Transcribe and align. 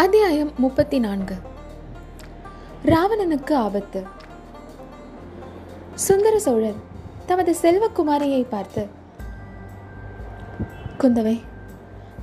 அத்தியாயம் 0.00 0.52
முப்பத்தி 0.56 0.98
நான்கு 0.98 1.34
ராவணனுக்கு 2.84 3.54
ஆபத்து. 3.54 4.06
சுந்தர 5.94 6.38
சோழர் 6.38 6.78
தமது 7.26 7.54
செல்வக்குமாரியை 7.62 8.46
பார்த்து 8.48 8.86
குந்தவை 10.98 11.40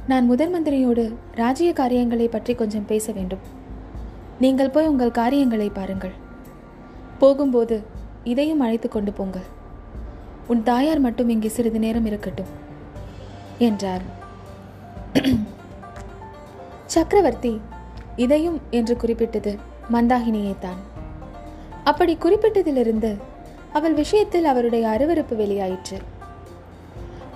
நான் 0.07 0.25
முதன் 0.25 0.55
மந்திரியோடு 0.55 1.15
ராஜ்ய 1.35 1.73
காரியங்களை 1.73 2.27
பற்றி 2.27 2.55
கொஞ்சம் 2.55 2.85
பேச 2.85 3.11
வேண்டும். 3.11 3.43
நீங்கள் 4.39 4.69
போய் 4.69 4.87
உங்கள் 4.87 5.11
காரியங்களை 5.11 5.69
பாருங்கள். 5.69 6.15
போகும்போது 7.19 7.83
இதையும் 8.23 8.59
அழைத்து 8.59 8.89
கொண்டு 8.89 9.13
போங்கள். 9.13 9.47
உன் 10.47 10.63
தாயார் 10.63 10.99
மட்டும் 10.99 11.29
இங்கே 11.29 11.47
சிறிது 11.47 11.79
நேரம் 11.79 12.05
இருக்கட்டும் 12.05 12.53
என்றார். 13.57 14.01
சக்கரவர்த்தி 16.85 17.61
இதையும் 18.17 18.59
என்று 18.71 18.93
குறிப்பிட்டது 18.97 19.51
மந்தாகினியை 19.91 20.53
தான் 20.59 20.79
அப்படி 21.83 22.13
குறிப்பிட்டதிலிருந்து 22.23 23.11
அவள் 23.73 23.93
விஷயத்தில் 23.93 24.47
அவருடைய 24.51 24.83
அருவருப்பு 24.87 25.35
வெளியாயிற்று. 25.41 25.97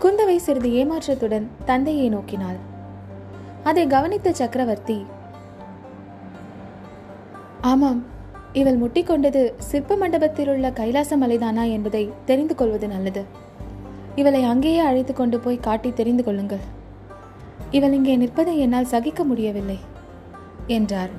குந்தவை 0.02 0.35
சிறிது 0.38 0.70
ஏமாற்றத்துடன் 0.71 1.45
தந்தையை 1.66 2.07
நோக்கினாள். 2.09 2.59
அதை 3.63 3.84
கவனித்த 3.88 4.31
சக்கரவர்த்தி 4.31 4.98
ஆமாம் 7.71 8.02
இவள் 8.54 8.79
முட்டிக்கொண்டது 8.79 9.41
சிற்ப 9.70 9.95
மண்டபத்தில் 9.95 10.49
உள்ள 10.49 10.68
கைலாச 10.71 11.18
மலைதானா 11.18 11.63
என்பதை 11.71 12.04
தெரிந்து 12.26 12.55
கொள்வது 12.55 12.88
நல்லது. 12.88 13.23
இவளை 14.16 14.43
அங்கேயே 14.43 14.79
அழைத்து 14.79 15.13
கொண்டு 15.13 15.40
போய் 15.40 15.66
காட்டி 15.68 15.90
தெரிந்து 15.99 16.23
கொள்ளுங்கள். 16.23 16.66
இவள் 17.71 17.93
இங்கே 17.93 18.16
நிற்பதை 18.16 18.55
என்னால் 18.60 18.91
சகிக்க 18.93 19.23
முடியவில்லை. 19.23 19.79
என்றார். 20.67 21.12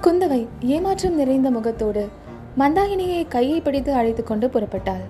குந்தவை 0.00 0.40
ஏமாற்றம் 0.60 1.14
நிறைந்த 1.14 1.50
முகத்தோடு 1.50 2.02
மந்தாகினியை 2.58 3.22
கையை 3.28 3.60
பிடித்து 3.60 3.92
அழைத்து 3.92 4.24
கொண்டு 4.24 4.46
புறப்பட்டாள். 4.48 5.04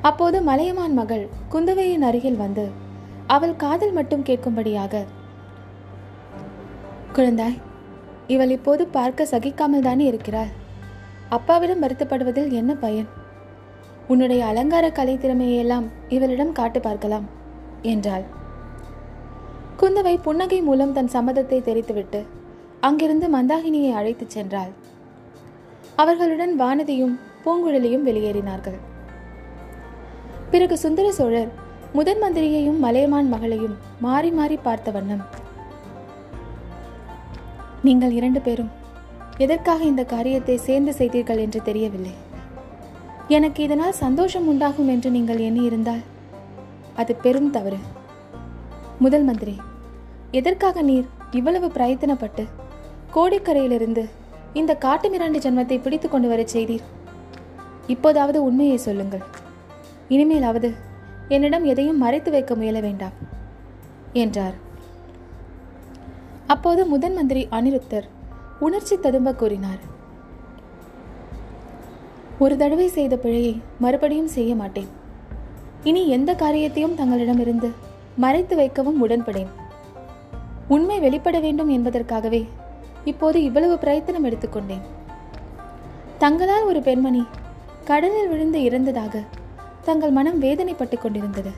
அப்போது 0.00 0.42
மலையமான் 0.42 0.94
மகள் 0.94 1.28
குந்தவையின் 1.52 2.06
அருகில் 2.08 2.36
வந்து 2.36 2.64
அவள் 3.26 3.54
காதல் 3.56 3.92
மட்டும் 3.92 4.22
கேட்கும்படியாக 4.22 5.04
குழந்தாய் 7.12 7.58
இவள் 8.26 8.50
இப்போது 8.50 8.86
பார்க்க 8.86 9.26
சகிக்காமல் 9.30 9.80
தானே 9.80 10.04
இருக்கிறாள். 10.04 10.52
அப்பாவிடம் 11.28 11.82
வருத்தப்படுவதில் 11.82 12.50
என்ன 12.50 12.74
பயன்? 12.74 13.08
உன்னுடைய 14.08 14.46
அலங்கார 14.46 14.86
கலை 14.90 15.14
திறமையெல்லாம் 15.16 15.86
இவளிடம் 16.08 16.52
காட்டு 16.52 16.80
பார்க்கலாம் 16.80 17.26
என்றாள். 17.82 18.24
குந்தவை 19.80 20.14
புன்னகை 20.24 20.58
மூலம் 20.66 20.92
தன் 20.96 21.10
சம்மதத்தை 21.14 21.58
தெரித்துவிட்டு 21.68 22.20
அங்கிருந்து 22.86 23.26
மந்தாகினியை 23.34 23.90
அழைத்துச் 23.98 24.34
சென்றாள். 24.34 24.72
அவர்களுடன் 26.02 26.52
வானதியும் 26.60 27.14
பூங்குழலியும் 27.44 28.06
வெளியேறினார்கள். 28.08 28.78
பிறகு 30.52 30.76
சுந்தர 30.84 31.06
சோழர் 31.18 31.50
முதன் 31.96 32.20
மந்திரியையும் 32.22 32.78
மலையமான் 32.84 33.28
மகளையும் 33.34 33.74
மாறி 34.06 34.30
மாறி 34.38 34.56
பார்த்த 34.66 34.90
வண்ணம் 34.96 35.24
நீங்கள் 37.86 38.16
இரண்டு 38.18 38.40
பேரும் 38.46 38.70
எதற்காக 39.44 39.80
இந்த 39.92 40.02
காரியத்தை 40.14 40.56
சேர்ந்து 40.68 40.92
செய்தீர்கள் 41.00 41.42
என்று 41.44 41.60
தெரியவில்லை. 41.68 42.14
எனக்கு 43.36 43.60
இதனால் 43.66 44.00
சந்தோஷம் 44.04 44.48
உண்டாகும் 44.52 44.90
என்று 44.94 45.10
நீங்கள் 45.16 45.44
எண்ணியிருந்தால் 45.48 46.02
அது 47.02 47.12
பெரும் 47.26 47.52
தவறு. 47.58 47.80
முதல் 49.04 49.24
மந்திரி 49.28 49.54
எதற்காக 50.38 50.82
நீர் 50.88 51.06
இவ்வளவு 51.38 51.68
பிரயத்தனப்பட்டு 51.76 52.44
கோடிக்கரையிலிருந்து 53.14 54.02
இந்த 54.60 54.72
காட்டு 54.84 55.06
மிராண்டி 55.12 55.40
ஜன்மத்தை 55.44 55.76
பிடித்து 55.84 56.08
கொண்டு 56.08 56.28
வரச் 56.32 56.52
செய்தீர்? 56.54 56.84
இப்போதாவது 57.86 58.38
உண்மையை 58.48 58.78
சொல்லுங்கள். 58.86 59.24
இனிமேலாவது 60.14 60.70
என்னிடம் 61.34 61.64
எதையும் 61.72 62.02
மறைத்து 62.04 62.30
வைக்க 62.34 62.54
முயல 62.60 62.80
வேண்டாம் 62.80 63.16
என்றார். 64.22 64.56
அப்போது 66.54 66.84
முதன் 66.92 67.16
மந்திரி 67.18 67.42
அனிருத்தர் 67.58 68.06
உணர்ச்சி 68.66 68.96
ததும்ப 69.06 69.32
கூறினார் 69.42 69.82
ஒரு 72.44 72.56
தடவை 72.62 72.90
செய்த 72.98 73.16
பிழையை 73.24 73.54
மறுபடியும் 73.86 74.34
செய்ய 74.36 74.52
மாட்டேன். 74.62 74.92
இனி 75.90 76.04
எந்த 76.18 76.30
காரியத்தையும் 76.44 76.98
தங்களிடமிருந்து 77.00 77.70
மறைத்து 78.16 78.56
வைக்கவும் 78.56 79.08
உடன்படேன். 79.08 79.50
உண்மை 80.68 81.00
வெளிப்பட 81.00 81.40
வேண்டும் 81.40 81.68
என்பதற்காகவே 81.68 82.48
இப்போது 83.04 83.42
இவ்வளவு 83.42 83.78
பிரயத்தனம் 83.78 84.24
எடுத்துக்கொண்டேன் 84.24 84.84
தங்களால் 86.18 86.62
ஒரு 86.62 86.82
பெண்மணி 86.82 87.26
கடலில் 87.84 88.28
விழுந்து 88.28 88.58
இறந்ததாக 88.58 89.22
தங்கள் 89.82 90.10
மனம் 90.10 90.42
வேதனைப்பட்டு 90.42 90.98
கொண்டிருந்தது. 90.98 91.50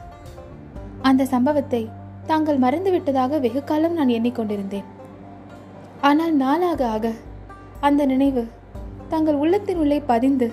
அந்த 1.02 1.24
சம்பவத்தை 1.24 1.88
தாங்கள் 2.26 2.58
மறந்துவிட்டதாக 2.58 3.40
வெகு 3.40 3.64
காலம் 3.64 3.92
நான் 3.92 4.08
எண்ணிக்கொண்டிருந்தேன் 4.08 4.84
ஆனால் 6.00 6.34
நாளாக 6.34 6.88
ஆக 6.88 7.12
அந்த 7.80 8.06
நினைவு 8.06 8.46
தங்கள் 9.08 9.34
உள்ளத்தின் 9.34 9.76
உள்ளே 9.76 10.00
பதிந்து 10.00 10.52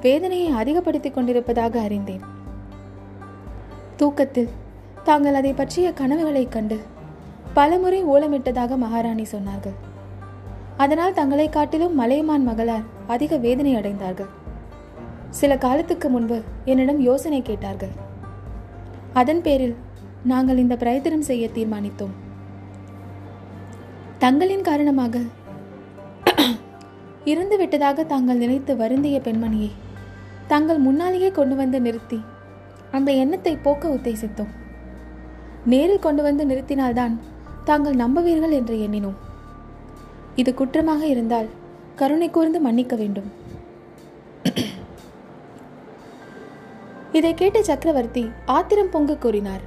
வேதனையை 0.00 0.48
அதிகப்படுத்திக் 0.48 1.14
கொண்டிருப்பதாக 1.14 1.80
அறிந்தேன். 1.80 2.24
தூக்கத்தில் 3.96 4.48
தாங்கள் 5.08 5.34
அதை 5.34 5.52
பற்றிய 5.52 5.92
கனவுகளைக் 6.00 6.52
கண்டு 6.52 6.78
பலமுறை 7.54 8.04
ஓலமிட்டதாக 8.04 8.76
மகாராணி 8.76 9.26
சொன்னார்கள். 9.32 9.76
அதனால் 10.76 11.14
தங்களை 11.14 11.48
காட்டிலும் 11.48 11.94
மலையமான் 11.94 12.48
மகளார் 12.48 12.84
அதிக 13.06 13.36
வேதனை 13.36 13.76
அடைந்தார்கள். 13.76 14.30
சில 15.30 15.56
காலத்துக்கு 15.56 16.08
முன்பு 16.08 16.42
என்னிடம் 16.64 17.00
யோசனை 17.00 17.42
கேட்டார்கள். 17.42 17.94
அதன் 19.12 19.42
பேரில் 19.42 19.76
நாங்கள் 20.24 20.56
இந்த 20.56 20.76
பிரயத்தனம் 20.76 21.22
செய்ய 21.22 21.48
தீர்மானித்தோம். 21.54 22.14
தங்களின் 24.18 24.62
காரணமாக 24.62 25.18
இறந்து 27.24 27.56
விட்டதாக 27.56 28.04
தாங்கள் 28.04 28.36
நினைத்து 28.36 28.76
வருந்திய 28.76 29.20
பெண்மணியை 29.20 29.72
தாங்கள் 30.46 30.78
முன்னாலேயே 30.78 31.30
கொண்டு 31.30 31.56
வந்து 31.56 31.80
நிறுத்தி 31.80 32.20
அந்த 32.90 33.12
எண்ணத்தை 33.12 33.56
போக்க 33.56 33.88
உத்தேசித்தோம். 33.88 34.52
நேரில் 35.72 36.04
கொண்டு 36.06 36.22
வந்து 36.26 36.42
நிறுத்தினால்தான் 36.50 37.14
தாங்கள் 37.68 38.00
நம்புவீர்கள் 38.02 38.56
என்று 38.58 38.74
எண்ணினோம். 38.84 39.18
இது 40.40 40.50
குற்றமாக 40.54 41.02
இருந்தால் 41.12 41.48
கருணை 42.00 42.28
கூர்ந்து 42.30 42.58
மன்னிக்க 42.66 42.96
வேண்டும். 42.96 43.28
இதை 47.18 47.32
கேட்ட 47.34 47.58
சக்கரவர்த்தி 47.68 48.24
ஆத்திரம் 48.56 48.92
பொங்க 48.94 49.16
கூறினார். 49.24 49.62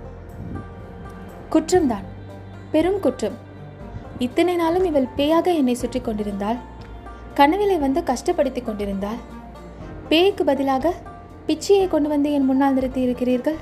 குற்றம்தான். 1.54 2.06
பெரும் 2.74 3.00
குற்றம். 3.06 3.38
இத்தனை 4.26 4.56
நாளும் 4.56 4.86
இவள் 4.90 5.14
பேயாக 5.18 5.48
என்னை 5.60 5.76
சுற்றி 5.82 6.02
கொண்டிருந்தாள். 6.02 6.60
கனவிலை 7.40 7.78
வந்து 7.86 8.02
கஷ்டப்படுத்திக் 8.10 8.68
கொண்டிருந்தாள். 8.68 9.20
பேய்க்கு 10.10 10.44
பதிலாக 10.44 10.94
பிச்சியை 11.48 11.86
கொண்டு 11.88 12.10
வந்து 12.14 12.30
என் 12.38 12.48
முன்னால் 12.50 12.78
நிறுத்தி 12.78 13.02
இருக்கிறீர்கள் 13.02 13.60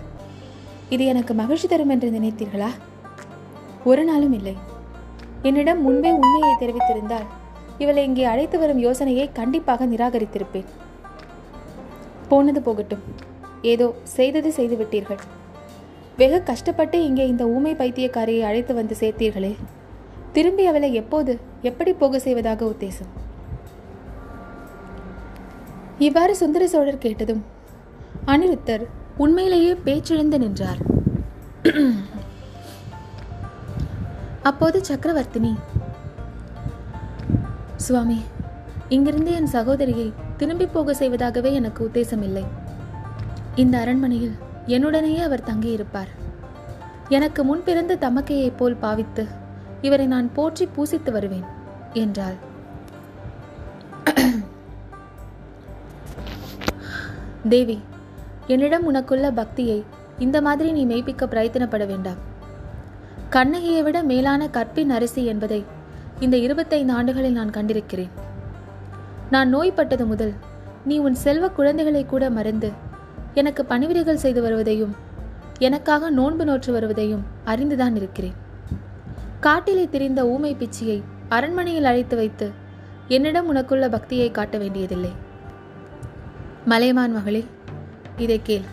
இது 0.89 1.05
எனக்கு 1.05 1.33
மகிழ்ச்சி 1.33 1.67
தரும் 1.67 1.89
என்று 1.89 2.07
நினைத்தீர்களா? 2.09 2.69
ஒரு 3.83 4.03
நாளும் 4.03 4.33
இல்லை. 4.33 4.55
என்னிடம் 5.41 5.81
முன்பே 5.81 6.11
உண்மையை 6.11 6.53
தெரிவித்திருந்தால் 6.61 7.27
இவளை 7.77 8.03
இங்கே 8.03 8.23
அழைத்து 8.23 8.59
வரும் 8.59 8.77
யோசனையை 8.77 9.31
கண்டிப்பாக 9.31 9.85
நிராகரித்திருப்பேன். 9.85 10.69
போனது 12.30 12.62
போகட்டும். 12.62 13.03
ஏதோ 13.62 13.88
செய்தது 14.03 14.50
செய்துவிட்டீர்கள். 14.57 15.21
வெகு 16.18 16.44
கஷ்டப்பட்டு 16.44 16.97
இங்கே 17.06 17.27
இந்த 17.27 17.44
ஊமை 17.47 17.74
பைத்தியக்காரியை 17.75 18.42
அழைத்து 18.42 18.74
வந்து 18.74 18.95
சேர்த்தீர்களே. 19.00 19.53
திரும்பி 20.33 20.65
அவளை 20.65 20.94
எப்போது 20.94 21.39
எப்படி 21.62 21.94
போக 21.94 22.19
செய்வதாக 22.19 22.65
உத்தேசம். 22.65 23.12
இவ்வாறு 26.07 26.35
சுந்தர 26.35 26.68
சோழர் 26.68 27.03
கேட்டதும் 27.06 27.44
அனிருத்தர் 28.25 28.83
உண்மையிலேயே 29.24 29.71
பேச்சிழந்து 29.86 30.38
நின்றார். 30.44 30.81
அப்போது 34.50 34.77
சக்கரவர்த்தினி 34.89 35.51
சுவாமி 37.86 38.19
இங்கிருந்து 38.95 39.31
என் 39.39 39.51
சகோதரியை 39.56 40.07
திரும்பி 40.39 40.68
போக 40.75 40.94
செய்வதாகவே 41.01 41.51
எனக்கு 41.60 41.81
உத்தேசம் 41.88 42.24
இல்லை 42.27 42.45
இந்த 43.63 43.75
அரண்மனையில் 43.83 44.36
என்னுடனேயே 44.75 45.21
அவர் 45.27 45.48
தங்கியிருப்பார். 45.50 46.12
எனக்கு 47.18 47.44
முன் 47.50 47.63
பிறந்த 47.68 47.94
தமக்கையைப் 48.06 48.57
போல் 48.57 48.81
பாவித்து 48.86 49.24
இவரை 49.88 50.07
நான் 50.13 50.33
போற்றி 50.33 50.66
பூசித்து 50.75 51.12
வருவேன் 51.12 51.48
என்றாள். 52.04 52.38
தேவி 57.54 57.80
என்னிடம் 58.50 58.94
உனக்குள்ள 58.94 59.31
பக்தியை 59.31 59.84
இந்த 60.19 60.42
மாதிரி 60.42 60.69
நீ 60.72 60.84
மெய்ப்பிக்க 60.86 61.25
பிரயத்தனப்பட 61.25 61.88
வேண்டாம். 61.88 62.19
கண்ணகியை 63.30 63.81
விட 63.84 64.04
மேலான 64.04 64.50
கற்பின் 64.50 64.90
அரிசி 64.90 65.25
என்பதை 65.25 65.66
இந்த 66.19 66.38
இருபத்தைந்து 66.38 66.94
ஆண்டுகளில் 66.94 67.31
நான் 67.31 67.50
கண்டிருக்கிறேன். 67.50 68.10
நான் 69.31 69.56
நோய்பட்டது 69.56 70.06
முதல் 70.06 70.34
நீ 70.86 70.98
உன் 70.98 71.16
செல்வ 71.16 71.50
குழந்தைகளை 71.50 72.06
கூட 72.06 72.30
மறந்து 72.30 72.72
எனக்கு 73.34 73.66
பணிவிடைகள் 73.69 74.24
செய்து 74.24 74.42
வருவதையும் 74.42 74.95
எனக்காக 75.60 76.10
நோன்பு 76.10 76.45
நோற்று 76.45 76.74
வருவதையும் 76.74 77.24
அறிந்துதான் 77.45 77.95
இருக்கிறேன். 77.95 78.34
காட்டிலே 79.40 79.90
திரிந்த 79.92 80.28
ஊமை 80.28 80.56
பிச்சியை 80.56 81.04
அரண்மனையில் 81.30 81.84
அழைத்து 81.84 82.16
வைத்து 82.16 82.52
என்னிடம் 83.07 83.56
உனக்குள்ள 83.56 83.90
பக்தியை 83.90 84.31
காட்ட 84.31 84.57
வேண்டியதில்லை. 84.57 85.12
மலைமான் 86.66 87.12
மகளே 87.12 87.45
இதை 88.24 88.38
கேள். 88.48 88.66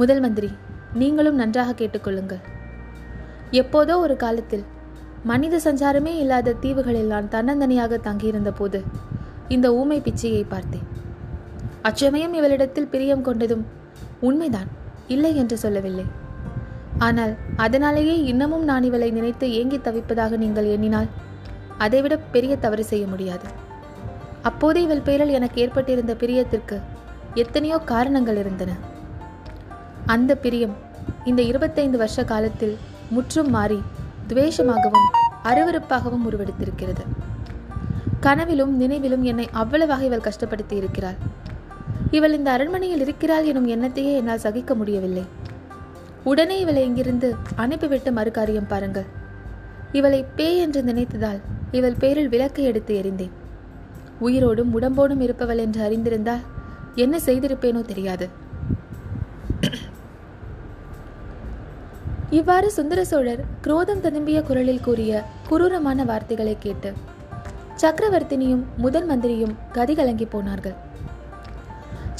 முதல் 0.00 0.20
மந்திரி 0.24 0.50
நீங்களும் 1.00 1.38
நன்றாக 1.40 1.70
கேட்டுக்கொள்ளுங்கள். 1.78 2.42
எப்போதோ 3.60 3.94
ஒரு 4.04 4.14
காலத்தில் 4.24 4.64
மனித 5.30 5.60
சஞ்சாரமே 5.64 6.12
இல்லாத 6.22 6.54
தீவுகளில் 6.62 7.12
நான் 7.12 7.32
தன்னந்தனியாக 7.34 7.98
தங்கியிருந்த 8.06 8.50
போது 8.58 8.80
இந்த 9.54 9.66
ஊமை 9.80 9.98
பிச்சையை 10.06 10.44
பார்த்தேன். 10.52 10.86
அச்சமயம் 11.88 12.34
இவளிடத்தில் 12.38 12.90
பிரியம் 12.92 13.26
கொண்டதும் 13.26 13.64
உண்மைதான் 14.28 14.70
இல்லை 15.14 15.32
என்று 15.42 15.56
சொல்லவில்லை. 15.64 16.06
ஆனால் 17.06 17.32
அதனாலேயே 17.64 18.16
இன்னமும் 18.32 18.66
நான் 18.70 18.86
இவளை 18.88 19.08
நினைத்து 19.16 19.46
ஏங்கி 19.60 19.78
தவிப்பதாக 19.86 20.36
நீங்கள் 20.44 20.72
எண்ணினால் 20.74 21.08
அதைவிட 21.84 22.14
பெரிய 22.34 22.52
தவறு 22.64 22.84
செய்ய 22.90 23.06
முடியாது. 23.12 23.48
அப்போதே 24.50 24.80
இவள் 24.86 25.06
பேரில் 25.08 25.36
எனக்கு 25.38 25.58
ஏற்பட்டிருந்த 25.64 26.14
பிரியத்திற்கு 26.22 26.76
எத்தனையோ 27.42 27.78
காரணங்கள் 27.92 28.38
இருந்தன. 28.42 28.72
அந்த 30.14 30.32
பிரியம் 30.44 30.74
இந்த 31.30 31.40
இருபத்தைந்து 31.42 31.98
வருஷ 32.02 32.24
காலத்தில் 32.24 32.74
முற்றும் 33.10 33.50
மாறி 33.50 33.78
துவேஷமாகவும் 34.28 35.08
அருவருப்பாகவும் 35.50 36.24
உருவெடுத்திருக்கிறது. 36.28 37.04
கனவிலும் 38.20 38.72
நினைவிலும் 38.76 39.24
என்னை 39.30 39.46
அவ்வளவாக 39.62 40.04
இவள் 40.04 40.26
கஷ்டப்படுத்தி 40.28 40.76
இருக்கிறாள் 40.82 41.18
இவள் 42.10 42.34
இந்த 42.38 42.48
அரண்மனையில் 42.50 43.00
இருக்கிறாள் 43.00 43.44
எனும் 43.44 43.68
எண்ணத்தையே 43.68 44.12
என்னால் 44.20 44.42
சகிக்க 44.46 44.74
முடியவில்லை. 44.74 45.24
உடனே 46.24 46.56
இவளை 46.60 46.82
இங்கிருந்து 46.84 47.28
அனுப்பிவிட்டு 47.56 48.10
மறுகாரியம் 48.10 48.68
பாருங்கள். 48.68 49.08
இவளை 49.92 50.20
பேய் 50.36 50.60
என்று 50.64 50.82
நினைத்ததால் 50.82 51.40
இவள் 51.70 51.98
பேரில் 51.98 52.32
விளக்கை 52.34 52.64
எடுத்து 52.64 52.92
எறிந்தேன். 53.00 53.34
உயிரோடும் 54.26 54.74
உடம்போடும் 54.78 55.20
இருப்பவள் 55.20 55.58
என்று 55.58 55.80
அறிந்திருந்தால் 55.88 56.44
என்ன 57.04 57.16
செய்திருப்பேனோ 57.26 57.80
தெரியாது. 57.90 58.26
இவ்வாறு 62.38 62.68
சுந்தர 62.76 63.00
சோழர் 63.04 63.42
குரோதம் 63.64 64.00
ததும்பிய 64.04 64.38
குரலில் 64.48 64.84
கூறிய 64.86 65.22
குரூரமான 65.50 66.04
வார்த்தைகளை 66.04 66.54
கேட்டு 66.64 66.90
சக்கரவர்த்தினியும் 67.82 68.64
முதன் 68.76 69.08
மந்திரியும் 69.10 69.54
கதிகலங்கி 69.76 70.26
போனார்கள். 70.34 70.76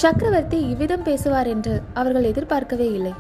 சக்கரவர்த்தி 0.03 0.59
இவ்விதம் 0.73 1.05
பேசுவார் 1.09 1.49
என்று 1.55 1.75
அவர்கள் 2.01 2.29
எதிர்பார்க்கவே 2.31 2.89
இல்லை. 2.99 3.15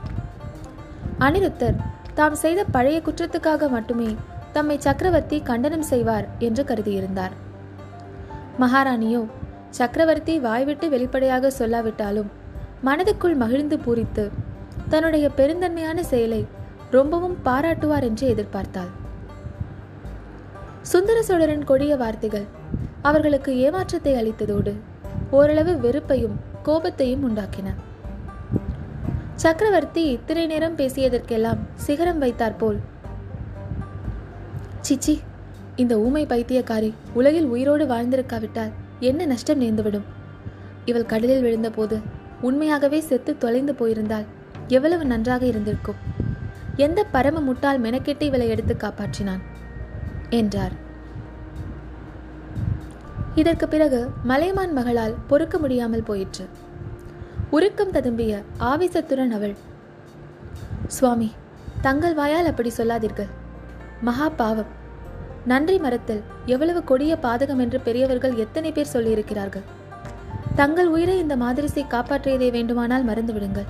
அனிருத்தர் 1.27 1.79
தாம் 2.19 2.39
செய்த 2.43 2.61
பழைய 2.75 2.99
குற்றத்துக்காக 3.07 3.69
மட்டுமே 3.77 4.11
தம்மை 4.53 4.77
சக்கரவர்த்தி 4.87 5.39
கண்டனம் 5.51 5.89
செய்வார் 5.93 6.29
என்று 6.39 6.63
கருதியிருந்தார். 6.65 7.35
மகாராணியோ 8.63 9.23
சக்கரவர்த்தி 9.79 10.35
வாய்விட்டு 10.39 10.87
வெளிப்படையாக 10.89 11.51
சொல்லாவிட்டாலும் 11.59 12.31
மனதுக்குள் 12.85 13.37
மகிழ்ந்து 13.37 13.77
பூரித்து 13.77 14.25
தன்னுடைய 14.89 15.27
பெருந்தன்மையான 15.37 15.99
செயலை 16.11 16.43
ரொம்பவும் 16.91 17.37
பாராட்டுவார் 17.45 18.07
என்று 18.09 18.27
எதிர்பார்த்தாள். 18.35 18.93
சுந்தர 20.83 21.19
சோழரின் 21.23 21.65
கொடிய 21.65 21.97
வார்த்தைகள் 21.97 22.47
அவர்களுக்கு 23.03 23.51
ஏமாற்றத்தை 23.59 24.13
அளித்ததோடு 24.15 24.73
ஓரளவு 25.31 25.73
வெறுப்பையும் 25.85 26.37
கோபத்தையும் 26.65 27.25
உண்டாக்கின. 27.29 27.69
சக்கரவர்த்தி 29.35 30.03
இத்தனை 30.11 30.45
நேரம் 30.47 30.77
பேசியதற்கெல்லாம் 30.77 31.63
சிகரம் 31.87 32.19
வைத்தார் 32.19 32.57
போல் 32.57 32.79
சிச்சி 34.89 35.15
இந்த 35.77 35.95
ஊமை 35.99 36.27
பைத்தியக்காரி 36.27 36.91
உலகில் 37.13 37.49
உயிரோடு 37.55 37.85
வாழ்ந்திருக்காவிட்டால் 37.87 38.73
என்ன 39.01 39.27
நஷ்டம் 39.27 39.61
நேர்ந்துவிடும்? 39.61 40.05
இவள் 40.85 41.07
கடலில் 41.07 41.43
விழுந்தபோது 41.43 42.01
உண்மையாகவே 42.41 43.01
செத்து 43.01 43.39
தொலைந்து 43.39 43.75
போயிருந்தால் 43.75 44.25
எவ்வளவு 44.69 45.05
நன்றாக 45.05 45.47
இருந்திருக்கும்? 45.47 45.95
எந்த 46.77 47.05
பரம 47.05 47.53
முட்டால் 47.53 47.81
மெனக்கெட்டு 47.81 48.23
இவளை 48.23 48.49
எடுத்து 48.49 48.77
காப்பாற்றினான்? 48.79 49.41
என்றார். 50.31 50.73
இதற்கு 53.35 53.69
பிறகு 53.69 54.11
மலைமான் 54.23 54.73
மகளால் 54.73 55.15
பொறுக்க 55.27 55.59
முடியாமல் 55.59 56.03
போயிற்று. 56.03 56.49
உருக்கம் 57.51 57.93
ததும்பிய 57.93 58.43
ஆவேசத்துடன் 58.61 59.31
அவள் 59.31 59.55
சுவாமி 60.87 61.33
தங்கள் 61.81 62.15
வாயால் 62.15 62.47
அப்படி 62.47 62.71
சொல்லாதீர்கள். 62.71 63.27
மகா 64.01 64.29
பாவம். 64.29 64.85
நன்றி 65.47 65.79
மரத்தில் 65.79 66.23
எவ்வளவு 66.47 66.85
கொடிய 66.85 67.19
பாதகம் 67.23 67.59
என்று 67.59 67.81
பெரியவர்கள் 67.81 68.35
எத்தனை 68.35 68.73
பேர் 68.73 68.93
சொல்லியிருக்கிறார்கள்? 68.93 69.67
தங்கள் 70.55 70.87
உயிரை 70.87 71.19
இந்த 71.19 71.37
மாதிரிசை 71.37 71.83
காப்பாற்றியதை 71.91 72.49
வேண்டுமானால் 72.51 73.07
மறந்துவிடுங்கள். 73.07 73.69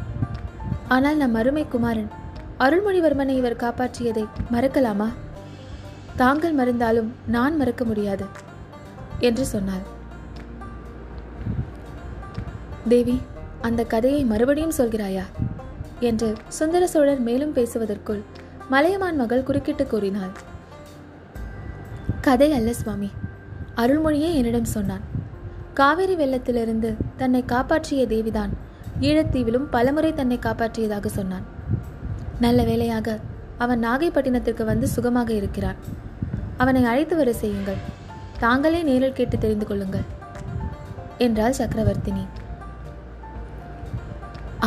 ஆனால் 0.88 1.16
நம் 1.16 1.34
அருமை 1.34 1.64
குமாரன் 1.68 2.10
அருள்மொழிவர்மனை 2.58 3.34
இவர் 3.36 3.56
காப்பாற்றியதை 3.56 4.24
மறக்கலாமா? 4.52 5.08
தாங்கள் 6.16 6.52
மறந்தாலும் 6.52 7.14
நான் 7.26 7.56
மறக்க 7.56 7.84
முடியாது 7.84 8.26
என்று 9.18 9.46
சொன்னாள். 9.46 9.84
தேவி 12.88 13.20
அந்த 13.60 13.84
கதையை 13.84 14.24
மறுபடியும் 14.24 14.78
சொல்கிறாயா? 14.78 15.24
என்று 16.00 16.32
சுந்தர 16.48 16.86
சோழர் 16.86 17.20
மேலும் 17.20 17.54
பேசுவதற்குள் 17.54 18.22
மலையமான் 18.68 19.16
மகள் 19.16 19.42
குறுக்கிட்டு 19.42 19.86
கூறினாள். 19.86 20.34
கதை 22.26 22.46
அல்ல 22.52 22.70
சுவாமி. 22.72 23.08
அருள்மொழியே 23.80 24.28
என்னிடம் 24.38 24.72
சொன்னான். 24.74 25.04
காவேரி 25.78 26.14
வெள்ளத்திலிருந்து 26.14 26.90
தன்னை 27.16 27.44
காப்பாற்றிய 27.44 28.06
தேவிதான் 28.06 28.52
ஈழத்தீவிலும் 29.00 29.66
பலமுறை 29.74 30.10
தன்னை 30.14 30.38
காப்பாற்றியதாக 30.46 31.06
சொன்னான். 31.06 31.46
நல்ல 32.40 32.60
வேளையாக 32.62 33.16
அவன் 33.64 33.84
நாகைப்பட்டினத்திற்கு 33.84 34.64
வந்து 34.64 34.86
சுகமாக 34.88 35.30
இருக்கிறான். 35.32 35.78
அவனை 36.56 36.84
அழைத்து 36.84 37.16
வர 37.16 37.32
செய்யுங்கள். 37.32 37.80
தாங்களே 38.38 38.82
நேரில் 38.82 39.18
கேட்டு 39.18 39.38
தெரிந்து 39.38 39.66
கொள்ளுங்கள் 39.66 40.06
என்றாள் 41.18 41.58
சக்கரவர்த்தினி. 41.58 42.24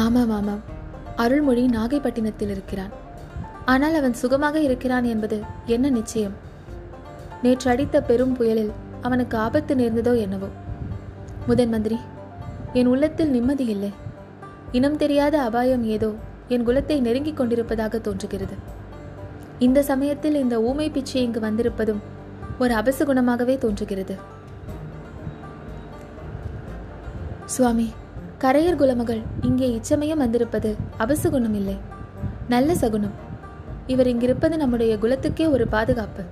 ஆமாம் 0.04 0.36
ஆமாம் 0.40 0.64
அருள்மொழி 1.16 1.66
நாகைப்பட்டினத்தில் 1.78 2.54
இருக்கிறான். 2.56 2.94
ஆனால் 3.66 3.98
அவன் 4.02 4.22
சுகமாக 4.22 4.60
இருக்கிறான் 4.60 5.04
என்பது 5.04 5.40
என்ன 5.66 5.90
நிச்சயம்? 5.98 6.48
நேற்று 7.44 7.72
அடித்த 7.72 8.02
பெரும் 8.02 8.34
புயலில் 8.34 8.72
அவனுக்கு 9.02 9.38
ஆபத்து 9.38 9.76
நேர்ந்ததோ 9.76 10.14
என்னவோ. 10.20 10.48
முதன் 11.48 11.70
மந்திரி 11.70 11.98
என் 12.74 12.86
உள்ளத்தில் 12.86 13.30
நிம்மதி 13.30 13.66
இல்லை. 13.66 13.92
இனம் 14.72 14.96
தெரியாத 14.96 15.42
அபாயம் 15.42 15.84
ஏதோ 15.84 16.10
என் 16.48 16.66
குலத்தை 16.68 17.02
நெருங்கிக் 17.02 17.38
கொண்டிருப்பதாக 17.38 18.00
தோன்றுகிறது. 18.00 18.56
இந்த 19.60 19.84
சமயத்தில் 19.84 20.36
இந்த 20.36 20.62
ஊமை 20.62 20.90
பிச்சை 20.90 21.24
இங்கு 21.24 21.40
வந்திருப்பதும் 21.40 22.02
ஒரு 22.60 22.74
அபசகுணமாகவே 22.74 23.58
தோன்றுகிறது. 23.58 24.16
சுவாமி 27.46 27.88
கரையர் 28.40 28.80
குலமகள் 28.82 29.22
இங்கே 29.42 29.70
இச்சமயம் 29.72 30.18
வந்திருப்பது 30.18 30.76
அபசகுணம் 31.00 31.56
இல்லை. 31.62 31.78
நல்ல 32.48 32.76
சகுனம் 32.76 33.16
இவர் 33.88 34.08
இங்கிருப்பது 34.08 34.56
நம்முடைய 34.58 34.98
குலத்துக்கே 34.98 35.48
ஒரு 35.50 35.68
பாதுகாப்பு. 35.68 36.24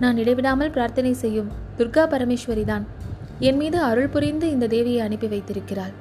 நான் 0.00 0.16
இடைவிடாமல் 0.16 0.70
பிரார்த்தனை 0.70 1.14
செய்யும் 1.14 1.50
துர்கா 1.78 2.04
பரமேஸ்வரி 2.12 2.64
தான் 2.64 2.86
என் 3.40 3.56
மீது 3.56 3.78
அருள் 3.80 4.08
புரிந்து 4.08 4.50
இந்த 4.50 4.66
தேவியை 4.66 5.00
அனுப்பி 5.04 5.26
வைத்திருக்கிறாள். 5.26 5.92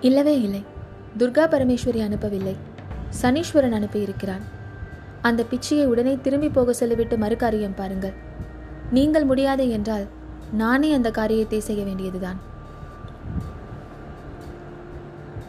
இல்லவே 0.00 0.40
இல்லை. 0.40 0.62
துர்கா 1.18 1.44
பரமேஸ்வரி 1.54 2.00
அனுப்பவில்லை. 2.00 2.56
சனீஸ்வரன் 3.22 3.76
அனுப்பியிருக்கிறான். 3.78 4.44
அந்த 5.22 5.44
பிச்சையை 5.50 5.84
உடனே 5.86 6.18
திரும்பி 6.22 6.48
போக 6.48 6.72
சொல்லிவிட்டு 6.72 7.16
மறுகாரியம் 7.16 7.78
பாருங்கள். 7.80 8.14
நீங்கள் 8.92 9.24
முடியாது 9.24 9.70
என்றால் 9.70 10.06
நானே 10.52 10.92
அந்த 10.92 11.10
காரியத்தை 11.10 11.60
செய்ய 11.60 11.84
வேண்டியதுதான். 11.84 12.40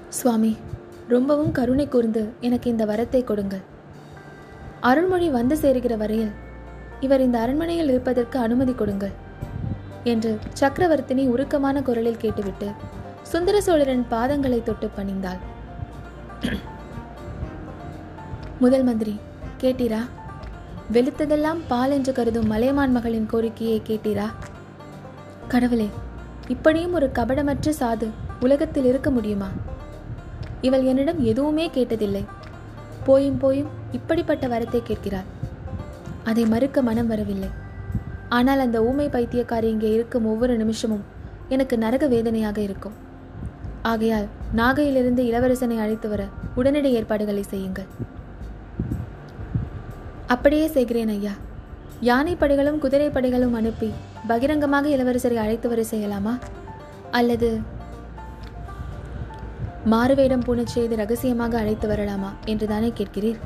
சுவாமி 0.09 0.57
ரொம்பவும் 1.07 1.51
கருணை 1.51 1.87
கூர்ந்து 1.87 2.33
எனக்கு 2.39 2.69
இந்த 2.69 2.85
வரத்தை 2.85 3.23
கொடுங்கள். 3.23 3.63
அருள்மொழி 4.89 5.27
வந்து 5.35 5.55
சேருகிற 5.55 5.93
வரையில் 5.97 6.31
இவர் 7.05 7.21
இந்த 7.25 7.37
அரண்மனையில் 7.39 7.89
இருப்பதற்கு 7.89 8.37
அனுமதி 8.39 8.73
கொடுங்கள் 8.73 9.13
என்று 10.03 10.31
சக்கரவர்த்தினி 10.59 11.23
உருக்கமான 11.33 11.77
குரலில் 11.81 12.21
கேட்டுவிட்டு 12.23 12.67
சுந்தர 13.23 13.61
சோழரின் 13.61 14.05
பாதங்களை 14.11 14.59
தொட்டு 14.63 14.89
பணிந்தாள். 14.97 15.39
முதல் 18.59 18.83
மந்திரி 18.83 19.15
கேட்டீரா? 19.63 20.01
வெளுத்ததெல்லாம் 20.91 21.61
பால் 21.67 21.91
என்று 21.91 22.13
கருதும் 22.13 22.47
மலையமான் 22.47 22.91
மகளின் 22.91 23.25
கோரிக்கையை 23.25 23.79
கேட்டீரா? 23.89 24.27
கடவுளே 25.47 25.89
இப்படியும் 26.47 26.93
ஒரு 26.93 27.09
கபடமற்ற 27.13 27.73
சாது 27.79 28.07
உலகத்தில் 28.39 28.85
இருக்க 28.85 29.09
முடியுமா? 29.09 29.49
இவள் 30.61 30.83
என்னிடம் 30.83 31.19
எதுவுமே 31.23 31.67
கேட்டதில்லை. 31.69 32.23
போயும் 33.05 33.37
போயும் 33.37 33.71
இப்படிப்பட்ட 33.91 34.47
வரத்தை 34.47 34.81
கேட்கிறார். 34.83 35.29
அதை 36.29 36.45
மறுக்க 36.45 36.81
மனம் 36.81 37.07
வரவில்லை. 37.07 37.49
ஆனால் 38.37 38.63
அந்த 38.65 38.77
ஊமை 38.89 39.07
பைத்தியக்காரி 39.15 39.67
இங்கே 39.73 39.89
இருக்கும் 39.97 40.25
ஒவ்வொரு 40.25 40.53
நிமிஷமும் 40.57 41.03
எனக்கு 41.49 41.75
நரக 41.77 42.07
வேதனையாக 42.07 42.59
இருக்கும். 42.67 42.95
ஆகையால் 43.91 44.27
நாகையிலிருந்து 44.55 45.21
இளவரசனை 45.29 45.77
அழைத்து 45.85 46.09
வர 46.09 46.23
உடனடி 46.55 46.91
ஏற்பாடுகளை 46.91 47.43
செய்யுங்கள். 47.53 47.89
அப்படியே 50.33 50.67
செய்கிறேன் 50.67 51.11
ஐயா. 51.15 51.33
யானை 52.09 52.33
படைகளும் 52.35 52.79
குதிரை 52.79 53.09
படைகளும் 53.09 53.53
அனுப்பி 53.53 53.89
பகிரங்கமாக 54.27 54.89
இளவரசரை 54.95 55.37
அழைத்து 55.43 55.67
வர 55.69 55.81
செய்யலாமா? 55.91 56.33
அல்லது 57.11 57.49
மாறுவேடம் 59.85 60.43
பூணச் 60.43 60.65
செய்து 60.65 60.95
ரகசியமாக 60.95 61.57
அழைத்து 61.57 61.89
வரலாமா 61.89 62.29
என்றுதானே 62.45 62.93
கேட்கிறீர்? 62.97 63.39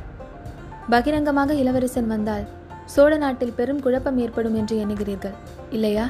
பகிரங்கமாக 0.89 1.53
இளவரசன் 1.53 2.08
வந்தால் 2.08 2.48
சோழ 2.86 3.17
நாட்டில் 3.17 3.53
பெரும் 3.53 3.82
குழப்பம் 3.82 4.17
ஏற்படும் 4.17 4.56
என்று 4.56 4.86
எண்ணுகிறீர்கள் 4.86 5.34
இல்லையா? 5.70 6.10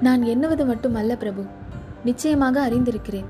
நான் 0.00 0.22
எண்ணுவது 0.22 0.66
மட்டும் 0.66 0.94
அல்ல 0.94 1.16
பிரபு 1.16 1.44
நிச்சயமாக 2.04 2.68
அறிந்திருக்கிறேன். 2.68 3.24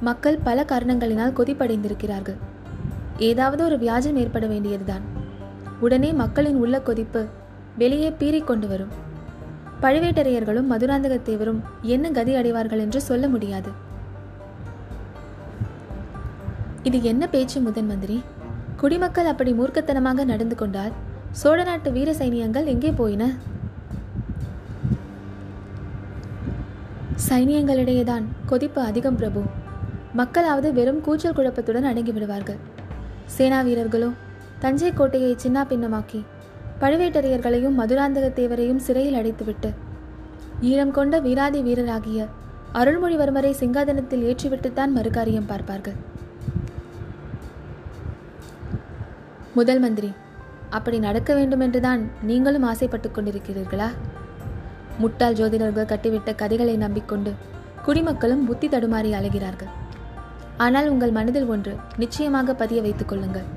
மக்கள் 0.00 0.38
பல 0.44 0.64
காரணங்களினால் 0.68 1.36
கொதிப்படைந்திருக்கிறார்கள். 1.38 2.36
ஏதாவது 3.18 3.64
ஒரு 3.64 3.78
வியாஜம் 3.78 4.16
ஏற்பட 4.16 4.46
வேண்டியதுதான். 4.46 5.00
உடனே 5.80 6.12
மக்களின் 6.12 6.56
உள்ள 6.56 6.80
கொதிப்பு 6.80 7.26
வெளியே 7.78 8.10
பீறிக்கொண்டு 8.10 8.68
வரும். 8.68 9.10
பழுவேட்டரையர்களும் 9.82 10.68
மதுராந்தகத்தேவரும் 10.70 11.60
என்ன 11.94 12.10
கதி 12.10 12.34
அடைவார்கள் 12.34 12.78
என்று 12.78 13.00
சொல்ல 13.00 13.28
முடியாது. 13.28 13.70
இது 16.82 17.02
என்ன 17.02 17.26
பேச்சு 17.26 17.60
முதன் 17.60 17.86
மந்திரி? 17.86 18.22
குடிமக்கள் 18.76 19.26
அப்படி 19.26 19.52
மூர்க்கத்தனமாக 19.52 20.24
நடந்து 20.24 20.56
கொண்டால் 20.56 20.92
சோழ 21.30 21.58
நாட்டு 21.62 21.92
வீர 21.92 22.12
சைனியங்கள் 22.12 22.64
எங்கே 22.64 22.90
போயின? 22.90 23.24
சைனியங்களிடையேதான் 27.28 28.24
கொதிப்பு 28.46 28.80
அதிகம் 28.82 29.16
பிரபு. 29.16 29.42
மக்களாவது 30.16 30.70
வெறும் 30.72 31.00
கூச்சல் 31.00 31.34
குழப்பத்துடன் 31.34 31.88
அடங்கி 31.90 32.12
விடுவார்கள். 32.12 32.60
சேனா 33.26 33.60
வீரர்களோ 33.60 34.10
தஞ்சை 34.58 34.92
கோட்டையை 34.92 35.34
சின்ன 35.36 35.66
பின்னமாக்கி 35.70 36.20
பழுவேட்டரையர்களையும் 36.82 37.76
மதுராந்தகத்தேவரையும் 37.80 38.76
சிறையில் 38.76 39.18
அடைத்துவிட்டு. 39.18 39.74
ஈழம் 40.60 40.90
கொண்ட 40.90 41.20
வீராதி 41.20 41.60
வீரராகிய 41.62 42.26
அருள்மொழிவர்மரை 42.74 43.50
சிங்காதனத்தில் 43.60 44.24
ஏற்றிவிட்டுத்தான் 44.30 44.92
மறுகாரியம் 44.96 45.46
பார்ப்பார்கள். 45.46 45.94
முதல் 49.54 49.80
மந்திரி 49.80 50.12
அப்படி 50.70 50.98
நடக்க 50.98 51.34
வேண்டுமென்றுதான் 51.34 52.10
நீங்களும் 52.22 52.62
ஆசைப்பட்டுக் 52.62 53.16
கொண்டிருக்கிறீர்களா? 53.16 53.88
முட்டாள் 54.98 55.34
ஜோதிடர்கள் 55.34 55.90
கட்டிவிட்ட 55.92 56.34
கதைகளை 56.34 56.76
நம்பிக்கொண்டு 56.76 57.32
குடிமக்களும் 57.84 58.44
புத்தி 58.44 58.68
தடுமாறி 58.68 59.12
அலைகிறார்கள். 59.18 59.70
ஆனால் 60.56 60.88
உங்கள் 60.88 61.10
மனதில் 61.10 61.46
ஒன்று 61.46 61.76
நிச்சயமாக 61.96 62.54
பதிய 62.54 62.82
வைத்துக் 62.82 63.08
கொள்ளுங்கள். 63.08 63.48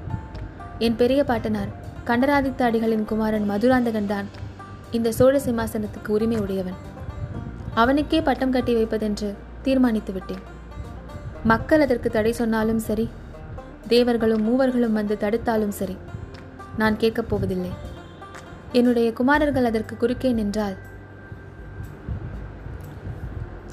என் 0.80 0.96
பெரிய 0.96 1.24
பாட்டனார் 1.24 1.85
கண்டராதித்த 2.08 2.62
அடிகளின் 2.66 3.06
குமாரன் 3.06 3.46
மதுராந்தகன் 3.50 4.10
தான் 4.12 4.28
இந்த 4.92 5.12
சோழ 5.12 5.36
சிம்மாசனத்துக்கு 5.46 6.10
உரிமை 6.16 6.38
உடையவன். 6.38 6.78
அவனுக்கே 7.74 8.20
பட்டம் 8.22 8.54
கட்டி 8.56 8.74
வைப்பதென்று 8.74 9.30
தீர்மானித்து 9.62 10.14
விட்டேன். 10.14 10.44
மக்கள் 11.44 11.84
அதற்கு 11.86 12.10
தடை 12.10 12.32
சொன்னாலும் 12.32 12.80
சரி 12.80 13.10
தேவர்களும் 13.88 14.46
மூவர்களும் 14.48 14.98
வந்து 15.00 15.18
தடுத்தாலும் 15.24 15.76
சரி 15.80 15.98
நான் 16.78 16.98
கேட்கப் 16.98 17.30
போவதில்லை. 17.30 17.74
என்னுடைய 18.72 19.08
குமாரர்கள் 19.14 19.70
அதற்கு 19.72 19.96
குறுக்கே 19.98 20.32
நின்றால் 20.32 20.78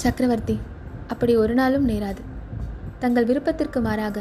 சக்கரவர்த்தி 0.03 0.59
அப்படி 1.07 1.33
ஒரு 1.45 1.55
நாளும் 1.55 1.89
நேராது. 1.89 2.23
தங்கள் 2.99 3.31
விருப்பத்திற்கு 3.31 3.81
மாறாக 3.81 4.21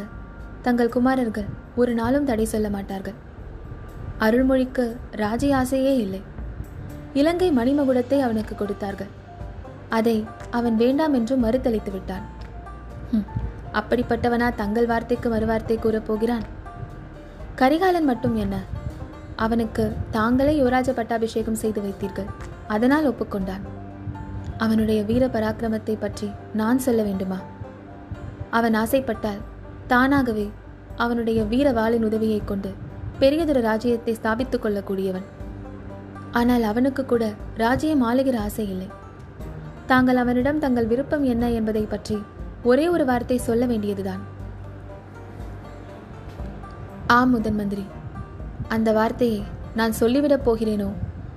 தங்கள் 0.62 0.96
குமாரர்கள் 0.96 1.50
ஒரு 1.76 1.94
நாளும் 1.94 2.26
தடை 2.26 2.46
சொல்ல 2.46 2.70
மாட்டார்கள். 2.70 3.20
அருள்மொழிக்கு 4.22 4.96
ராஜி 5.16 5.54
ஆசையே 5.54 5.98
இல்லை. 5.98 6.22
இலங்கை 7.14 7.52
மணிமகுடத்தை 7.52 8.20
அவனுக்கு 8.20 8.56
கொடுத்தார்கள். 8.56 9.08
அதை 9.90 10.26
அவன் 10.52 10.76
வேண்டாம் 10.76 11.14
என்று 11.14 11.38
மறுத்தளித்து 11.38 11.92
விட்டான். 11.92 12.26
அப்படிப்பட்டவனா 13.74 14.56
தங்கள் 14.56 14.86
வார்த்தைக்கு 14.86 15.30
மறுவார்த்தை 15.30 15.80
கூறப் 15.80 16.06
போகிறான்? 16.06 16.42
கரிகாலன் 17.56 18.04
மட்டும் 18.04 18.36
என்ன? 18.36 18.60
அவனுக்கு 19.36 19.94
தாங்களே 20.12 20.62
யுவராஜ 20.62 20.92
பட்டாபிஷேகம் 20.92 21.56
செய்து 21.56 21.82
வைத்தீர்கள். 21.82 22.30
அதனால் 22.68 23.12
ஒப்புக்கொண்டான். 23.12 23.62
அவனுடைய 24.58 25.04
வீர 25.04 25.28
பராக்கிரமத்தை 25.28 25.98
பற்றி 26.00 26.32
நான் 26.54 26.80
சொல்ல 26.80 27.04
வேண்டுமா? 27.04 27.40
அவன் 28.50 28.74
ஆசைப்பட்டால் 28.74 29.42
தானாகவே 29.88 30.52
அவனுடைய 30.96 31.44
வீர 31.44 31.72
வாளின் 31.72 32.04
உதவியைக் 32.04 32.48
கொண்டு 32.48 32.74
பெரியதொரு 33.22 33.62
ராஜ்யத்தை 33.62 34.14
ஸ்தாபித்துக் 34.16 34.64
கொள்ளக்கூடியவன். 34.64 35.26
ஆனால் 36.32 36.64
அவனுக்கு 36.64 37.06
கூட 37.06 37.24
ராஜ்யம் 37.56 38.04
ஆளுகிற 38.10 38.38
ஆசை 38.38 38.66
இல்லை. 38.70 38.90
தாங்கள் 39.86 40.16
அவனிடம் 40.16 40.60
தங்கள் 40.60 40.90
விருப்பம் 40.92 41.24
என்ன 41.24 41.52
என்பதை 41.52 41.84
பற்றி 41.84 42.18
ஒரே 42.64 42.86
ஒரு 42.88 43.06
வார்த்தை 43.06 43.38
சொல்ல 43.38 43.66
வேண்டியதுதான். 43.66 44.22
ஆம் 47.08 47.30
முதன் 47.30 47.56
மந்திரி. 47.56 47.86
அந்த 48.68 48.90
வார்த்தையை 48.92 49.42
நான் 49.76 49.98
சொல்லிவிடப் 50.00 50.46
போகிறேனோ? 50.46 50.90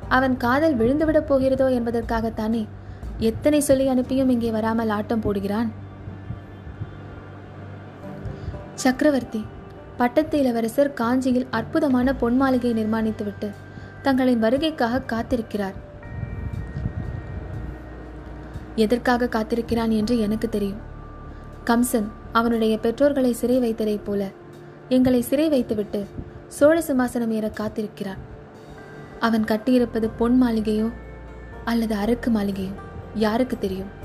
அவன் 0.09 0.37
காதல் 0.37 0.77
விழுந்துவிடப் 0.77 1.29
போகிறதோ 1.31 1.67
என்பதற்காகத்தானே 1.79 2.63
எத்தனை 3.31 3.61
சொல்லி 3.61 3.89
அனுப்பியும் 3.89 4.29
இங்கே 4.29 4.51
வராமல் 4.51 4.89
ஆட்டம் 4.89 5.25
போடுகிறான்? 5.25 5.69
சக்கரவர்த்தி 8.85 9.43
பட்டத்து 9.97 10.39
இளவரசர் 10.39 10.93
காஞ்சியில் 10.93 11.47
அற்புதமான 11.51 12.15
பொன் 12.15 12.37
மாளிகையை 12.37 12.85
நிர்மாணித்துவிட்டு 12.85 13.51
தங்களின் 14.03 14.43
வருகைக்காக 14.43 15.03
காத்திருக்கிறார். 15.07 15.75
எதற்காக 18.77 19.29
காத்திருக்கிறான் 19.29 19.89
என்று 19.89 20.19
எனக்கு 20.19 20.49
தெரியும். 20.49 20.81
கம்சன் 21.65 22.09
அவனுடைய 22.33 22.79
பெற்றோர்களை 22.79 23.33
சிறை 23.33 23.59
வைத்ததைப் 23.59 24.05
போல 24.05 24.31
எங்களை 24.89 25.21
சிறை 25.21 25.49
வைத்துவிட்டு 25.49 26.07
சோழ 26.49 26.83
சிம்மாசனம் 26.87 27.31
ஏற 27.31 27.51
காத்திருக்கிறான். 27.61 28.19
அவன் 29.21 29.45
கட்டியிருப்பது 29.45 30.11
பொன் 30.17 30.43
மாளிகையோ 30.43 30.93
அல்லது 31.65 31.95
அரக்கு 31.97 32.31
மாளிகையோ? 32.35 32.73
யாருக்கு 33.15 33.59
தெரியும்? 33.59 34.03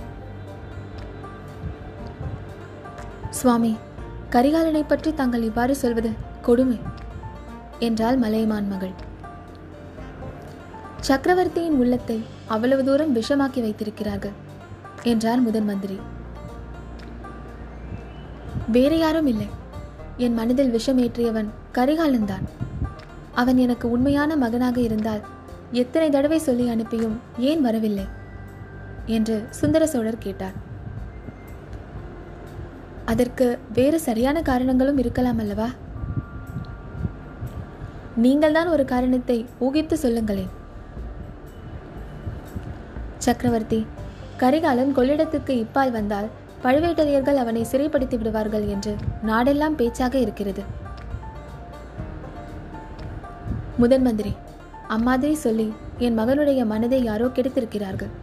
சுவாமி 3.30 3.78
கரிகாலனை 4.30 4.84
பற்றி 4.88 5.14
தாங்கள் 5.14 5.42
இவ்வாறு 5.42 5.76
சொல்வது? 5.76 6.10
கொடுமை. 6.42 6.80
என்றாள் 7.80 8.18
மலையமான் 8.18 8.68
மகள். 8.68 8.92
சக்கரவர்த்தியின் 11.02 11.74
உள்ளத்தை 11.74 12.24
அவ்வளவு 12.48 12.84
தூரம் 12.84 13.16
விஷமாக்கி 13.16 13.62
வைத்திருக்கிறார்கள் 13.62 14.32
என்றார் 15.04 15.42
முதன் 15.42 15.66
மந்திரி. 15.66 16.00
வேறு 18.68 18.98
யாரும் 18.98 19.28
இல்லை. 19.28 19.48
என் 20.18 20.34
மனதில் 20.34 20.70
விஷம் 20.70 20.98
ஏற்றியவன் 20.98 21.50
கரிகாலன் 21.72 22.26
தான். 22.26 22.48
அவன் 23.34 23.58
எனக்கு 23.58 23.92
உண்மையான 23.92 24.36
மகனாக 24.36 24.80
இருந்தால் 24.80 25.22
எத்தனை 25.72 26.10
தடவை 26.10 26.40
சொல்லி 26.40 26.68
அனுப்பியும் 26.70 27.20
ஏன் 27.38 27.62
வரவில்லை? 27.62 28.08
என்று 29.06 29.48
சுந்தர 29.50 29.88
சோழர் 29.88 30.18
கேட்டார். 30.18 30.68
அதற்கு 33.12 33.46
வேறு 33.74 34.00
சரியான 34.00 34.38
காரணங்களும் 34.50 34.98
இருக்கலாம் 34.98 35.40
அல்லவா? 35.44 35.68
நீங்கள்தான் 38.16 38.68
ஒரு 38.68 38.84
காரணத்தை 38.86 39.38
ஊகித்து 39.66 39.94
சொல்லுங்களேன். 39.94 40.52
சக்கரவர்த்தி 43.18 43.80
கரிகாலன் 44.38 44.94
கொள்ளிடத்துக்கு 44.98 45.54
இப்பால் 45.64 45.96
வந்தால் 45.98 46.30
பழுவேட்டரையர்கள் 46.64 47.42
அவனை 47.44 47.64
சிறைப்படுத்தி 47.72 48.18
விடுவார்கள் 48.18 48.68
என்று 48.68 48.94
நாடெல்லாம் 49.28 49.80
பேச்சாக 49.82 50.18
இருக்கிறது. 50.18 50.64
முதன் 53.78 54.02
மந்திரி 54.02 54.34
அம்மாதிரி 54.88 55.36
சொல்லி 55.46 55.68
என் 55.98 56.18
மகனுடைய 56.20 56.62
மனதை 56.66 57.02
யாரோ 57.04 57.26
கெடுத்திருக்கிறார்கள். 57.26 58.14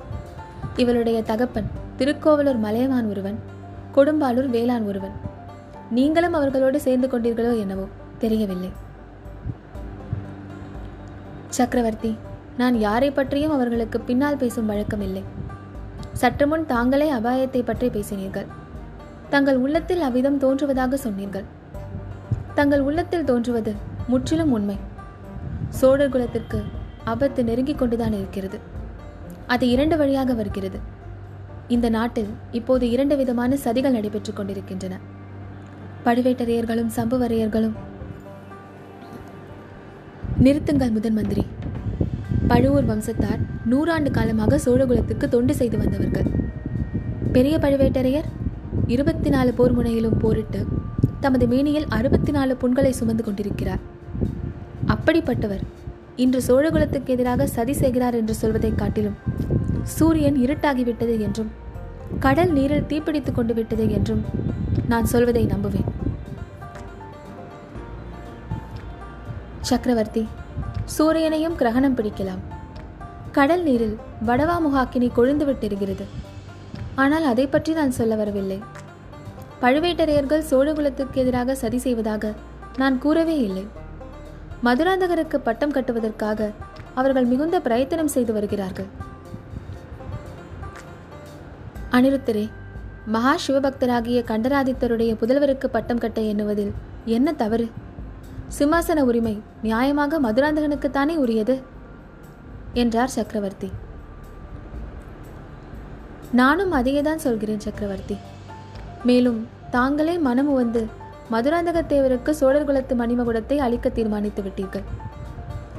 இவளுடைய 0.77 1.19
தகப்பன் 1.23 1.71
திருக்கோவலூர் 1.99 2.65
மலையமான் 2.65 3.11
ஒருவன் 3.11 3.39
கொடும்பாலூர் 3.97 4.49
வேளாண் 4.49 4.87
ஒருவன். 4.87 5.17
நீங்களும் 5.91 6.33
அவர்களோடு 6.33 6.81
சேர்ந்து 6.81 7.09
கொண்டீர்களோ 7.09 7.53
என்னவோ 7.59 7.87
தெரியவில்லை. 8.19 8.71
சக்கரவர்த்தி 11.49 12.13
நான் 12.57 12.77
யாரை 12.79 13.11
பற்றியும் 13.11 13.55
அவர்களுக்கு 13.57 14.01
பின்னால் 14.01 14.37
பேசும் 14.37 14.71
வழக்கமில்லை. 14.71 15.23
சற்று 16.13 16.47
முன் 16.47 16.67
தாங்களே 16.67 17.09
அபாயத்தை 17.13 17.63
பற்றி 17.65 17.89
பேசினீர்கள். 17.89 18.47
தங்கள் 19.29 19.57
உள்ளத்தில் 19.57 20.01
அவ்விதம் 20.01 20.39
தோன்றுவதாக 20.39 20.97
சொன்னீர்கள். 20.97 21.47
தங்கள் 22.55 22.81
உள்ளத்தில் 22.81 23.25
தோன்றுவது 23.25 23.75
முற்றிலும் 24.07 24.53
உண்மை. 24.53 24.77
சோழர் 25.69 26.13
குலத்திற்கு 26.17 26.59
ஆபத்து 27.05 27.45
நெருங்கிக் 27.45 27.79
கொண்டுதான் 27.79 28.13
இருக்கிறது. 28.13 28.59
அது 29.47 29.69
இரண்டு 29.69 29.97
வழியாக 29.97 30.35
வருகிறது. 30.35 30.79
இந்த 31.69 31.89
நாட்டில் 31.89 32.27
இப்போது 32.51 32.91
இரண்டு 32.91 33.17
விதமான 33.17 33.57
சதிகள் 33.65 33.91
நடைபெற்றுக் 33.91 34.37
கொண்டிருக்கின்றன. 34.37 34.99
பழுவேட்டரையர்களும் 36.05 36.91
சம்புவரையர்களும். 36.97 37.73
நிறுத்துங்கள் 40.43 40.91
முதன் 40.91 41.13
மந்திரி. 41.13 41.47
பழுவூர் 42.49 42.87
வம்சத்தார் 42.87 43.39
நூறாண்டு 43.71 44.11
காலமாக 44.11 44.61
சோழகுலத்துக்கு 44.65 45.29
தொண்டு 45.29 45.55
செய்து 45.55 45.79
வந்தவர்கள். 45.79 46.25
பெரிய 47.33 47.59
பழுவேட்டரையர் 47.59 48.25
இருபத்தி 48.87 49.31
நாலு 49.31 49.53
போர் 49.53 49.73
முனையிலும் 49.73 50.19
போரிட்டு 50.19 50.67
தமது 51.21 51.47
மேனியில் 51.47 51.87
அறுபத்தி 51.89 52.33
நாலு 52.33 52.57
புண்களை 52.57 52.93
சுமந்து 52.93 53.25
கொண்டிருக்கிறார். 53.25 53.81
அப்படிப்பட்டவர் 54.87 55.61
இன்று 56.17 56.43
சோழகுலத்துக்கு 56.47 57.07
எதிராக 57.07 57.47
சதி 57.47 57.73
செய்கிறார் 57.73 58.15
என்று 58.15 58.35
சொல்வதைக் 58.35 58.79
காட்டிலும் 58.79 59.17
சூரியன் 59.95 60.39
இருட்டாகிவிட்டது 60.45 61.15
என்றும் 61.27 61.51
கடல் 62.25 62.53
நீரில் 62.57 62.89
தீப்பிடித்துக் 62.91 63.37
கொண்டு 63.39 63.55
விட்டது 63.55 63.85
என்றும் 63.97 64.23
நான் 64.93 65.11
சொல்வதை 65.13 65.45
நம்புவேன். 65.53 65.89
சக்கரவர்த்தி 69.71 70.23
சூரியனையும் 70.97 71.57
கிரகணம் 71.61 71.97
பிடிக்கலாம். 71.99 72.43
கடல் 73.39 73.65
நீரில் 73.69 73.97
வடவா 74.29 74.57
முகாக்கினி 74.67 75.09
கொழுந்து 75.17 75.45
விட்டிருக்கிறது 75.49 76.05
ஆனால் 77.03 77.27
அதை 77.31 77.47
பற்றி 77.47 77.73
நான் 77.79 77.97
சொல்ல 77.99 78.15
வரவில்லை. 78.21 78.59
பழுவேட்டரையர்கள் 79.63 80.47
சோழகுலத்துக்கு 80.51 81.17
எதிராக 81.23 81.57
சதி 81.63 81.79
செய்வதாக 81.87 82.33
நான் 82.83 82.97
கூறவே 83.05 83.37
இல்லை. 83.49 83.67
மதுராந்தகருக்கு 84.67 85.39
பட்டம் 85.49 85.75
கட்டுவதற்காக 85.77 86.51
அவர்கள் 87.01 87.31
மிகுந்த 87.33 87.57
பிரயத்தனம் 87.67 88.15
செய்து 88.15 88.33
வருகிறார்கள். 88.33 88.89
அனிருத்தரே 91.97 92.51
மகா 93.07 93.37
சிவபக்தராகிய 93.47 94.25
கண்டராதித்தருடைய 94.25 95.17
புதல்வருக்கு 95.21 95.67
பட்டம் 95.67 95.99
கட்ட 95.99 96.21
எண்ணுவதில் 96.21 96.73
என்ன 97.05 97.33
தவறு? 97.33 97.71
சிம்மாசன 98.59 99.01
உரிமை 99.01 99.43
நியாயமாக 99.63 100.21
மதுராந்தகனுக்குத்தானே 100.23 101.17
உரியது? 101.17 101.63
என்றார் 102.73 103.09
சக்கரவர்த்தி. 103.09 103.73
நானும் 106.33 106.73
அதையேதான் 106.73 107.17
சொல்கிறேன் 107.17 107.61
சக்கரவர்த்தி. 107.61 108.17
மேலும் 109.03 109.47
தாங்களே 109.71 110.19
மனம் 110.19 110.55
வந்து 110.55 110.87
மதுராந்தகத்தேவருக்கு 111.31 112.33
தேவருக்கு 112.33 112.65
குலத்து 112.65 112.95
மணிமகுடத்தை 112.95 113.57
அளிக்க 113.57 113.89
தீர்மானித்து 113.89 114.43
விட்டீர்கள். 114.43 114.85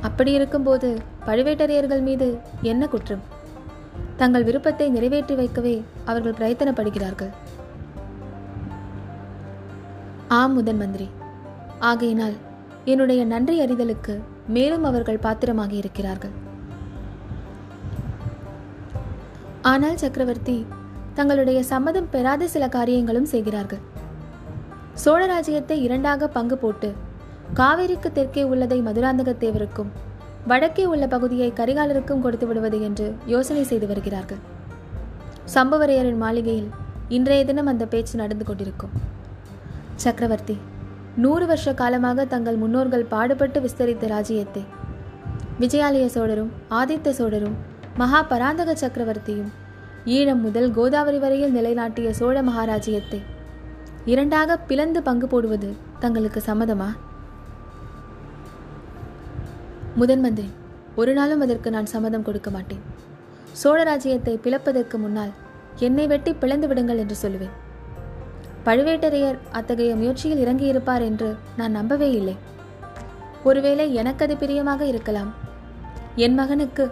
அப்படி 0.01 0.31
இருக்கும்போது 0.31 0.97
பழுவேட்டரையர்கள் 1.25 2.01
மீது 2.01 2.37
என்ன 2.61 2.87
குற்றம்? 2.87 3.35
தங்கள் 4.17 4.43
விருப்பத்தை 4.43 4.89
நிறைவேற்றி 4.89 5.35
வைக்கவே 5.35 5.83
அவர்கள் 6.05 6.37
பிரயத்தனப்படுகிறார்கள். 6.39 7.31
ஆம் 10.27 10.53
முதன் 10.53 10.77
மந்திரி. 10.77 11.07
ஆகையினால் 11.79 12.35
என்னுடைய 12.85 13.25
நன்றி 13.25 13.55
அறிதலுக்கு 13.65 14.13
மேலும் 14.47 14.83
அவர்கள் 14.83 15.23
பாத்திரமாக 15.25 15.73
இருக்கிறார்கள். 15.73 16.33
ஆனால் 19.61 19.97
சக்கரவர்த்தி 19.97 20.57
தங்களுடைய 21.13 21.63
சம்மதம் 21.63 22.09
பெறாத 22.11 22.47
சில 22.47 22.67
காரியங்களும் 22.67 23.31
செய்கிறார்கள். 23.33 23.83
சோழ 24.93 25.21
ராஜ்யத்தை 25.25 25.77
இரண்டாக 25.81 26.27
பங்கு 26.27 26.57
போட்டு 26.57 26.89
காவேரிக்கு 27.53 28.11
தெற்கே 28.11 28.43
உள்ளதை 28.43 28.81
மதுராந்தகத்தேவருக்கும் 28.81 29.91
வடக்கே 30.49 30.83
உள்ள 30.91 31.05
பகுதியை 31.13 31.47
கரிகாலருக்கும் 31.59 32.21
கொடுத்து 32.25 32.45
விடுவது 32.47 32.77
என்று 32.87 33.07
யோசனை 33.33 33.63
செய்து 33.69 33.87
வருகிறார்கள். 33.87 34.41
சம்பவரையரின் 35.55 36.19
மாளிகையில் 36.23 36.69
இன்றைய 37.17 37.45
தினம் 37.49 37.69
அந்த 37.71 37.83
பேச்சு 37.85 38.15
நடந்து 38.21 38.45
கொண்டிருக்கும். 38.45 38.93
சக்கரவர்த்தி 40.03 40.55
நூறு 41.23 41.45
வருஷ 41.45 41.73
காலமாக 41.73 42.25
தங்கள் 42.33 42.59
முன்னோர்கள் 42.63 43.09
பாடுபட்டு 43.13 43.59
விஸ்தரித்த 43.65 44.07
ராஜ்யத்தை 44.07 44.63
விஜயாலய 45.61 46.05
சோழரும் 46.15 46.51
ஆதித்த 46.79 47.13
சோழரும் 47.19 47.57
மகா 48.01 48.19
பராந்தக 48.31 48.75
சக்கரவர்த்தியும் 48.83 49.51
ஈழம் 50.17 50.43
முதல் 50.45 50.69
கோதாவரி 50.77 51.19
வரையில் 51.23 51.55
நிலைநாட்டிய 51.57 52.09
சோழ 52.19 52.43
மகாராஜ்யத்தை 52.49 53.19
இரண்டாக 54.05 54.57
பிளந்து 54.69 54.99
பங்கு 55.03 55.27
போடுவது 55.27 55.69
தங்களுக்கு 55.99 56.41
சம்மதமா? 56.45 56.89
முதன் 59.99 60.21
மந்திரி 60.23 60.49
ஒரு 61.01 61.11
நாளும் 61.17 61.43
அதற்கு 61.43 61.69
நான் 61.75 61.87
சம்மதம் 61.91 62.25
கொடுக்க 62.25 62.49
மாட்டேன். 62.55 62.81
சோழ 63.61 63.77
ராஜ்யத்தை 63.89 64.33
பிளப்பதற்கு 64.43 64.97
முன்னால் 65.03 65.31
என்னை 65.87 66.05
வெட்டி 66.11 66.31
பிளந்து 66.41 66.67
விடுங்கள் 66.67 67.01
என்று 67.03 67.15
சொல்லுவேன். 67.21 67.55
பழுவேட்டரையர் 68.67 69.39
அத்தகைய 69.59 69.91
முயற்சியில் 70.01 70.41
இறங்கியிருப்பார் 70.43 71.03
என்று 71.09 71.29
நான் 71.59 71.75
நம்பவே 71.77 72.09
இல்லை. 72.19 72.35
ஒருவேளை 73.43 73.87
எனக்கு 74.01 74.23
அது 74.25 74.35
பிரியமாக 74.43 74.85
இருக்கலாம். 74.91 75.31
என் 76.25 76.37
மகனுக்கு 76.41 76.85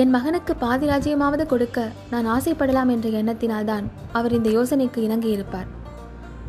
என் 0.00 0.12
மகனுக்கு 0.16 0.54
பாதி 0.64 0.86
ராஜ்யமாவது 0.92 1.46
கொடுக்க 1.52 1.86
நான் 2.10 2.26
ஆசைப்படலாம் 2.36 2.92
என்ற 2.96 3.08
எண்ணத்தினால்தான் 3.20 3.86
அவர் 4.20 4.36
இந்த 4.38 4.50
யோசனைக்கு 4.58 5.00
இணங்கியிருப்பார். 5.06 5.68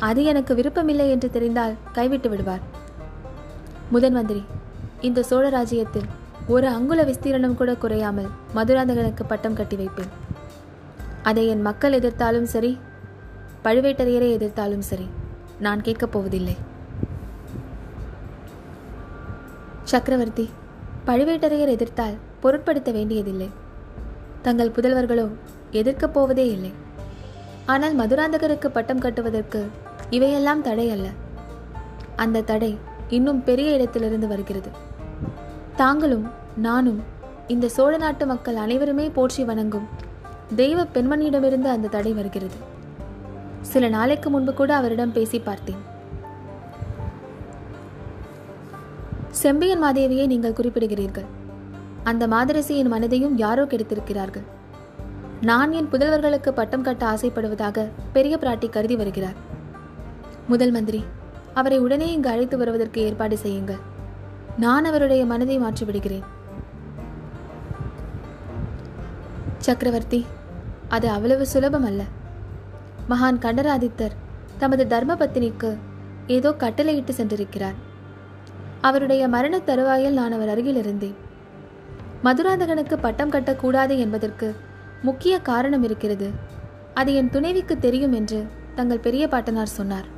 அது 0.08 0.20
எனக்கு 0.32 0.52
விருப்பமில்லை 0.58 1.06
என்று 1.14 1.30
தெரிந்தால் 1.30 1.74
கைவிட்டு 1.96 2.28
விடுவார். 2.28 2.62
முதன் 3.92 4.12
மந்திரி 4.12 4.42
இந்த 5.00 5.22
சோழ 5.22 5.48
ராஜ்யத்தில் 5.48 6.08
ஒரு 6.46 6.66
அங்குல 6.68 7.04
விஸ்தீரணம் 7.04 7.54
கூட 7.54 7.70
குறையாமல் 7.74 8.28
மதுராந்தகனுக்கு 8.54 9.24
பட்டம் 9.28 9.54
கட்டி 9.54 9.76
வைப்பேன். 9.76 10.10
அதை 11.22 11.48
என் 11.48 11.62
மக்கள் 11.62 11.96
எதிர்த்தாலும் 11.98 12.46
சரி 12.52 12.70
பழுவேட்டரையரை 13.64 14.28
எதிர்த்தாலும் 14.36 14.84
சரி 14.90 15.06
நான் 15.58 15.80
கேட்கப் 15.82 16.12
போவதில்லை. 16.12 16.54
சக்கரவர்த்தி 19.84 20.46
பழுவேட்டரையர் 21.06 21.74
எதிர்த்தால் 21.76 22.16
பொருட்படுத்த 22.40 22.92
வேண்டியதில்லை. 22.92 23.50
தங்கள் 24.42 24.74
புதல்வர்களோ 24.76 25.26
எதிர்க்கப் 25.72 26.14
போவதே 26.18 26.46
இல்லை. 26.50 26.72
ஆனால் 27.66 27.98
மதுராந்தகருக்கு 27.98 28.68
பட்டம் 28.68 28.98
கட்டுவதற்கு 28.98 29.62
இவையெல்லாம் 30.10 30.62
தடை 30.62 30.86
அல்ல. 30.90 31.08
அந்த 32.16 32.46
தடை 32.52 32.72
இன்னும் 33.10 33.44
பெரிய 33.44 33.70
இடத்திலிருந்து 33.70 34.28
வருகிறது. 34.28 34.70
தாங்களும் 35.76 36.30
நானும் 36.56 37.02
இந்த 37.46 37.68
சோழ 37.68 37.96
நாட்டு 37.96 38.26
மக்கள் 38.26 38.56
அனைவருமே 38.56 39.08
போற்றி 39.08 39.44
வணங்கும் 39.44 39.88
தெய்வ 40.56 40.84
பெண்மணியிடமிருந்து 40.84 41.68
அந்த 41.68 41.88
தடை 41.88 42.12
வருகிறது. 42.12 42.54
சில 43.60 43.88
நாளைக்கு 43.88 44.30
முன்பு 44.30 44.54
கூட 44.54 44.74
அவரிடம் 44.74 45.12
பேசி 45.12 45.38
பார்த்தேன். 45.38 45.88
செம்பியன் 49.30 49.82
மாதேவியை 49.82 50.26
நீங்கள் 50.26 50.52
குறிப்பிடுகிறீர்கள். 50.52 51.28
அந்த 52.04 52.26
மாதரசியின் 52.26 52.92
மனதையும் 52.92 53.32
யாரோ 53.34 53.64
கெடுத்திருக்கிறார்கள். 53.64 54.46
நான் 55.40 55.72
என் 55.72 55.88
புதல்வர்களுக்கு 55.92 56.50
பட்டம் 56.50 56.82
கட்ட 56.82 57.06
ஆசைப்படுவதாக 57.06 57.88
பெரிய 58.12 58.38
பிராட்டி 58.40 58.68
கருதி 58.68 58.96
வருகிறார். 58.96 59.34
முதல் 60.48 60.70
மந்திரி 60.70 61.04
அவரை 61.54 61.78
உடனே 61.78 62.12
இங்கு 62.12 62.28
அழைத்து 62.30 62.56
வருவதற்கு 62.58 63.00
ஏற்பாடு 63.00 63.38
செய்யுங்கள். 63.38 63.80
நான் 64.56 64.84
அவருடைய 64.84 65.26
மனதை 65.26 65.60
மாற்றிவிடுகிறேன். 65.60 66.26
சக்கரவர்த்தி 69.58 70.26
அது 70.88 71.08
அவ்வளவு 71.08 71.46
சுலபம் 71.46 71.84
அல்ல 71.84 72.02
மகான் 73.10 73.38
கண்டராதித்தர் 73.38 74.14
தமது 74.58 74.86
தர்ம 74.86 75.14
பத்தினிக்கு 75.14 75.76
ஏதோ 76.26 76.52
கட்டளையிட்டு 76.52 77.12
சென்றிருக்கிறார். 77.12 77.76
அவருடைய 78.80 79.28
மரண 79.28 79.58
தருவாயில் 79.58 80.12
நான் 80.12 80.32
அவர் 80.32 80.48
அருகில் 80.48 80.76
இருந்தேன். 80.76 81.16
மதுராந்தகனுக்கு 82.24 82.96
பட்டம் 83.00 83.30
கட்டக்கூடாது 83.30 83.98
என்பதற்கு 83.98 84.54
முக்கிய 85.02 85.38
காரணம் 85.38 85.82
இருக்கிறது. 85.82 86.30
அது 86.94 87.14
என் 87.14 87.30
துணைவிக்கு 87.30 87.78
தெரியும் 87.78 88.12
என்று 88.12 88.46
தங்கள் 88.74 89.04
பெரிய 89.06 89.28
பாட்டனார் 89.28 89.76
சொன்னார். 89.78 90.08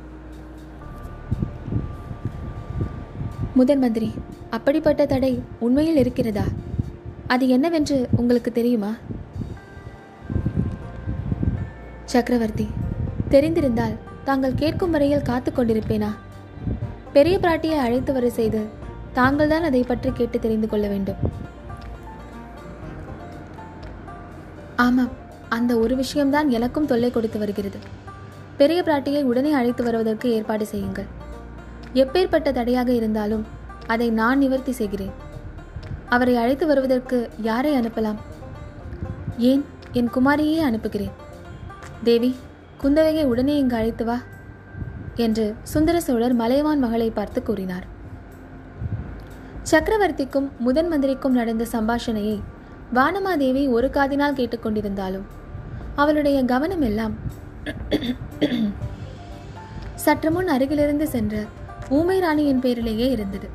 முதன் 3.55 3.79
மந்திரி 3.79 4.13
அப்படிப்பட்ட 4.49 5.05
தடை 5.05 5.43
உண்மையில் 5.59 5.95
இருக்கிறதா? 5.95 6.43
அது 7.27 7.47
என்னவென்று 7.47 8.07
உங்களுக்கு 8.15 8.51
தெரியுமா? 8.51 8.91
சக்கரவர்த்தி 12.05 12.67
தெரிந்திருந்தால் 13.29 13.97
தாங்கள் 14.23 14.55
கேட்கும் 14.55 14.91
வரையில் 14.91 15.21
காத்து 15.21 15.51
கொண்டிருப்பேனா? 15.51 16.09
பெரிய 17.13 17.37
பிராட்டியை 17.37 17.77
அழைத்து 17.77 18.13
வர 18.13 18.29
செய்து 18.29 18.65
தாங்கள்தான் 19.13 19.63
அதை 19.63 19.83
பற்றி 19.83 20.11
கேட்டு 20.11 20.39
தெரிந்து 20.39 20.67
கொள்ள 20.67 20.87
வேண்டும். 20.87 21.15
ஆமாம் 24.75 25.09
அந்த 25.49 25.77
ஒரு 25.77 25.95
விஷயம்தான் 25.95 26.49
எனக்கும் 26.49 26.85
தொல்லை 26.85 27.11
கொடுத்து 27.11 27.39
வருகிறது. 27.39 27.77
பெரிய 28.57 28.83
பிராட்டியை 28.85 29.23
உடனே 29.23 29.53
அழைத்து 29.53 29.83
வருவதற்கு 29.83 30.31
ஏற்பாடு 30.31 30.65
செய்யுங்கள். 30.65 31.21
எப்பேற்பட்ட 32.01 32.51
தடையாக 32.51 32.89
இருந்தாலும் 32.99 33.45
அதை 33.93 34.09
நான் 34.19 34.37
நிவர்த்தி 34.37 34.71
செய்கிறேன். 34.71 35.13
அவரை 36.15 36.35
அழைத்து 36.41 36.67
வருவதற்கு 36.67 37.29
யாரை 37.49 37.79
அனுப்பலாம்? 37.79 38.19
ஏன் 39.49 39.63
என் 39.99 40.11
குமாரியே 40.15 40.59
அனுப்புகிறேன்? 40.69 41.13
தேவி 42.07 42.35
குந்தவையை 42.83 43.23
உடனே 43.31 43.57
இங்கு 43.57 43.75
அழைத்து 43.75 44.05
வா 44.05 44.17
என்று 45.25 45.55
சுந்தர 45.73 45.99
சோழர் 45.99 46.33
மலைவான் 46.33 46.79
மகளை 46.79 47.09
பார்த்து 47.09 47.43
கூறினார். 47.43 47.85
சக்கரவர்த்திக்கும் 49.71 50.51
முதன் 50.65 50.87
மந்திரிக்கும் 50.87 51.31
நடந்த 51.31 51.67
சம்பாஷணையை 51.75 52.39
வானமாதேவி 52.97 53.63
ஒரு 53.75 53.89
காதினால் 53.97 54.39
கேட்டுக்கொண்டிருந்தாலும் 54.39 55.23
அவளுடைய 55.95 56.45
கவனம் 56.53 56.81
எல்லாம் 56.81 57.13
சற்று 60.03 60.31
முன் 60.31 60.47
அருகிலிருந்து 60.47 61.07
சென்ற 61.07 61.45
ஊமை 61.89 62.19
ராணியின் 62.19 62.59
பேரிலேயே 62.59 63.09
இருந்தது. 63.11 63.49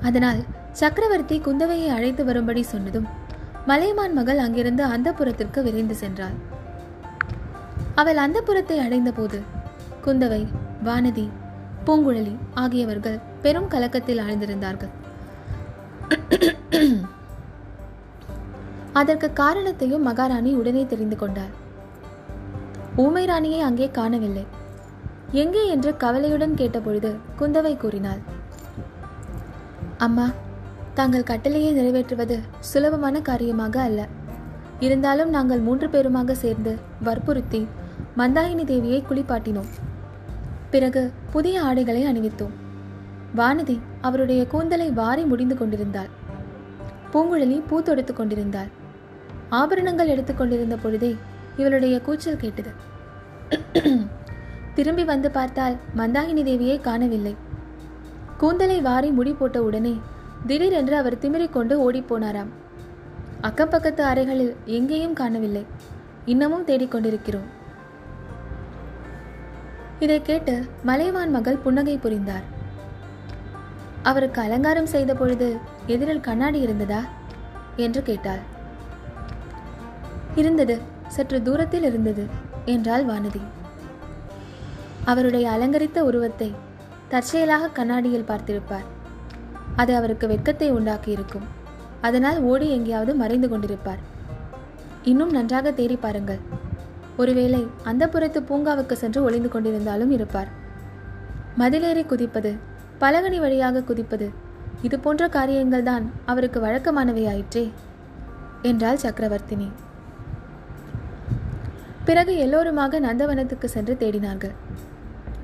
அதனால் 0.00 0.44
சக்கரவர்த்தி 0.72 1.40
குந்தவையை 1.40 1.88
அழைத்து 1.88 2.24
வரும்படி 2.24 2.62
சொன்னதும் 2.62 3.06
மலையமான் 3.66 4.12
மகள் 4.12 4.38
அங்கிருந்து 4.38 4.84
அந்த 4.84 5.12
புறத்திற்கு 5.12 5.62
விரைந்து 5.62 5.94
சென்றாள். 6.00 6.36
அவள் 7.94 8.16
அந்த 8.16 8.40
புறத்தை 8.40 8.78
அடைந்தபோது 8.78 9.40
குந்தவை 10.06 10.46
வானதி 10.84 11.28
பூங்குழலி 11.86 12.36
ஆகியவர்கள் 12.54 13.18
பெரும் 13.42 13.68
கலக்கத்தில் 13.68 14.18
ஆழ்ந்திருந்தார்கள். 14.18 14.92
அதற்கு 18.92 19.32
காரணத்தையும் 19.32 20.02
மகாராணி 20.02 20.54
உடனே 20.54 20.86
தெரிந்து 20.86 21.16
கொண்டார். 21.16 21.52
ஊமை 22.96 23.24
ராணியை 23.24 23.60
அங்கே 23.60 23.90
காணவில்லை. 23.90 24.46
எங்கே 25.32 25.62
என்று 25.68 25.90
கவலையுடன் 25.96 26.54
கேட்டபொழுது 26.54 27.10
குந்தவை 27.40 27.76
கூறினாள். 27.76 28.22
அம்மா 29.96 30.24
தாங்கள் 30.94 31.28
கட்டளையை 31.30 31.70
நிறைவேற்றுவது 31.76 32.36
சுலபமான 32.60 33.20
காரியமாக 33.20 33.80
அல்ல. 33.80 34.00
இருந்தாலும் 34.80 35.30
நாங்கள் 35.30 35.62
மூன்று 35.66 35.86
பேருமாக 35.88 36.32
சேர்ந்து 36.32 36.72
வற்புறுத்தி 37.02 37.60
மந்தாகினி 38.18 38.64
தேவியை 38.72 39.00
குளிப்பாட்டினோம். 39.02 39.70
பிறகு 40.70 41.02
புதிய 41.32 41.62
ஆடைகளை 41.62 42.02
அணிவித்தோம். 42.04 42.54
வானதி 43.36 43.76
அவருடைய 44.00 44.42
கூந்தலை 44.46 44.90
வாரி 44.90 45.24
முடிந்து 45.24 45.56
கொண்டிருந்தாள். 45.56 46.10
பூங்குழலி 47.12 47.58
பூ 47.66 47.76
தொடுத்து 47.82 48.14
கொண்டிருந்தாள். 48.14 48.70
ஆபரணங்கள் 49.50 50.12
எடுத்துக்கொண்டிருந்த 50.14 50.76
பொழுதே 50.76 51.12
இவளுடைய 51.56 52.00
கூச்சல் 52.00 52.42
கேட்டது. 52.44 52.72
திரும்பி 54.80 55.04
வந்து 55.04 55.30
பார்த்தால் 55.30 55.74
மந்தாகினி 55.96 56.42
தேவியை 56.42 56.80
காணவில்லை. 56.80 57.36
கூந்தலை 58.38 58.80
வாரி 58.80 59.10
முடி 59.10 59.32
போட்ட 59.32 59.62
உடனே 59.62 60.00
திடீரென்று 60.46 60.96
அவர் 60.96 61.18
திமிரிக்கொண்டு 61.18 61.74
ஓடிப்போனாராம் 61.86 62.50
அக்கப்பக்கத்து 63.42 64.00
அறைகளில் 64.00 64.56
எங்கேயும் 64.64 65.12
காணவில்லை. 65.12 65.66
இன்னமும் 66.24 66.66
தேடிக்கொண்டிருக்கிறோம் 66.66 67.48
இதை 70.00 70.22
கேட்டு 70.22 70.54
மலைவான் 70.82 71.30
மகள் 71.30 71.56
புன்னகை 71.56 71.98
புரிந்தார். 71.98 72.46
அவருக்கு 74.02 74.40
அலங்காரம் 74.40 74.92
செய்த 74.96 75.14
பொழுது 75.14 75.56
எதிரில் 75.86 76.20
கண்ணாடி 76.20 76.60
இருந்ததா? 76.60 77.02
என்று 77.76 78.02
கேட்டாள். 78.02 78.44
இருந்தது 80.34 80.78
சற்று 81.08 81.42
தூரத்தில் 81.42 81.82
இருந்தது 81.82 82.26
என்றாள் 82.64 83.06
வானதி. 83.06 83.42
அவருடைய 85.10 85.44
அலங்கரித்த 85.54 85.98
உருவத்தை 86.08 86.50
தற்செயலாக 87.12 87.72
கண்ணாடியில் 87.78 88.28
பார்த்திருப்பார். 88.30 88.86
அது 89.80 89.92
அவருக்கு 89.98 90.26
வெட்கத்தை 90.32 90.68
உண்டாக்கியிருக்கும். 90.76 91.46
அதனால் 92.06 92.38
ஓடி 92.50 92.66
எங்கேயாவது 92.76 93.12
மறைந்து 93.22 93.48
கொண்டிருப்பார். 93.52 94.02
இன்னும் 95.10 95.32
நன்றாக 95.36 95.72
தேடி 95.78 95.96
பாருங்கள். 96.04 96.40
ஒருவேளை 97.22 97.62
அந்த 97.90 98.04
புறத்து 98.12 98.40
பூங்காவுக்கு 98.48 98.94
சென்று 99.02 99.20
ஒளிந்து 99.26 99.48
கொண்டிருந்தாலும் 99.54 100.12
இருப்பார். 100.16 100.50
மதிலேறி 101.60 102.02
குதிப்பது 102.12 102.52
பலகனி 103.02 103.38
வழியாக 103.44 103.84
குதிப்பது 103.90 104.26
இது 104.86 104.96
போன்ற 105.04 105.24
காரியங்கள் 105.36 105.86
தான் 105.88 106.04
அவருக்கு 106.32 106.58
வழக்கமானவையாயிற்றே 106.66 107.64
என்றாள் 108.70 109.02
சக்கரவர்த்தினி. 109.04 109.68
பிறகு 112.08 112.32
எல்லோருமாக 112.44 113.00
நந்தவனத்துக்கு 113.06 113.68
சென்று 113.74 113.94
தேடினார்கள். 114.02 114.54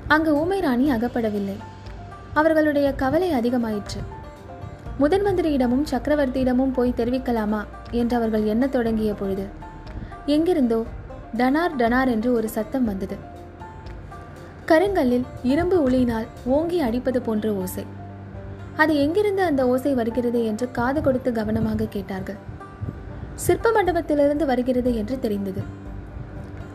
அங்கு 0.07 0.31
ஊமைராணி 0.35 0.85
அகப்படவில்லை. 0.91 1.55
அவர்களுடைய 2.33 2.91
கவலை 2.91 3.33
அதிகமாயிற்று. 3.33 3.99
முதன் 4.97 5.25
மந்திரியிடமும் 5.25 5.83
சக்கரவர்த்தியிடமும் 5.91 6.73
போய் 6.73 6.93
தெரிவிக்கலாமா 6.97 7.65
என்று 7.91 8.15
அவர்கள் 8.15 8.43
எண்ணத் 8.43 8.71
தொடங்கிய 8.71 9.13
பொழுது 9.13 9.45
எங்கிருந்தோ 10.25 10.83
டனார் 11.37 11.75
டனார் 11.77 12.07
என்று 12.07 12.33
ஒரு 12.33 12.49
சத்தம் 12.49 12.85
வந்தது. 12.85 13.17
கருங்கல்லில் 14.67 15.23
இரும்பு 15.43 15.89
உளியினால் 15.89 16.27
ஓங்கி 16.45 16.79
அடிப்பது 16.79 17.21
போன்ற 17.21 17.53
ஓசை. 17.53 17.85
அது 18.77 18.95
எங்கிருந்து 18.95 19.43
அந்த 19.43 19.67
ஓசை 19.67 19.93
வருகிறது 19.93 20.45
என்று 20.45 20.71
காது 20.71 21.01
கொடுத்து 21.01 21.31
கவனமாக 21.31 21.85
கேட்டார்கள். 21.85 22.35
சிற்ப 23.35 23.71
மண்டபத்திலிருந்து 23.71 24.45
வருகிறது 24.45 24.95
என்று 24.95 25.19
தெரிந்தது. 25.19 25.61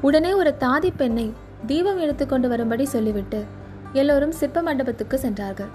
உடனே 0.01 0.33
ஒரு 0.33 0.55
தாதி 0.61 0.91
பெண்ணை 0.97 1.33
தீபம் 1.67 1.99
எடுத்துக்கொண்டு 1.99 2.49
வரும்படி 2.49 2.85
சொல்லிவிட்டு 2.85 3.45
எல்லோரும் 3.93 4.33
சிற்ப 4.33 4.63
மண்டபத்துக்கு 4.63 5.19
சென்றார்கள். 5.19 5.67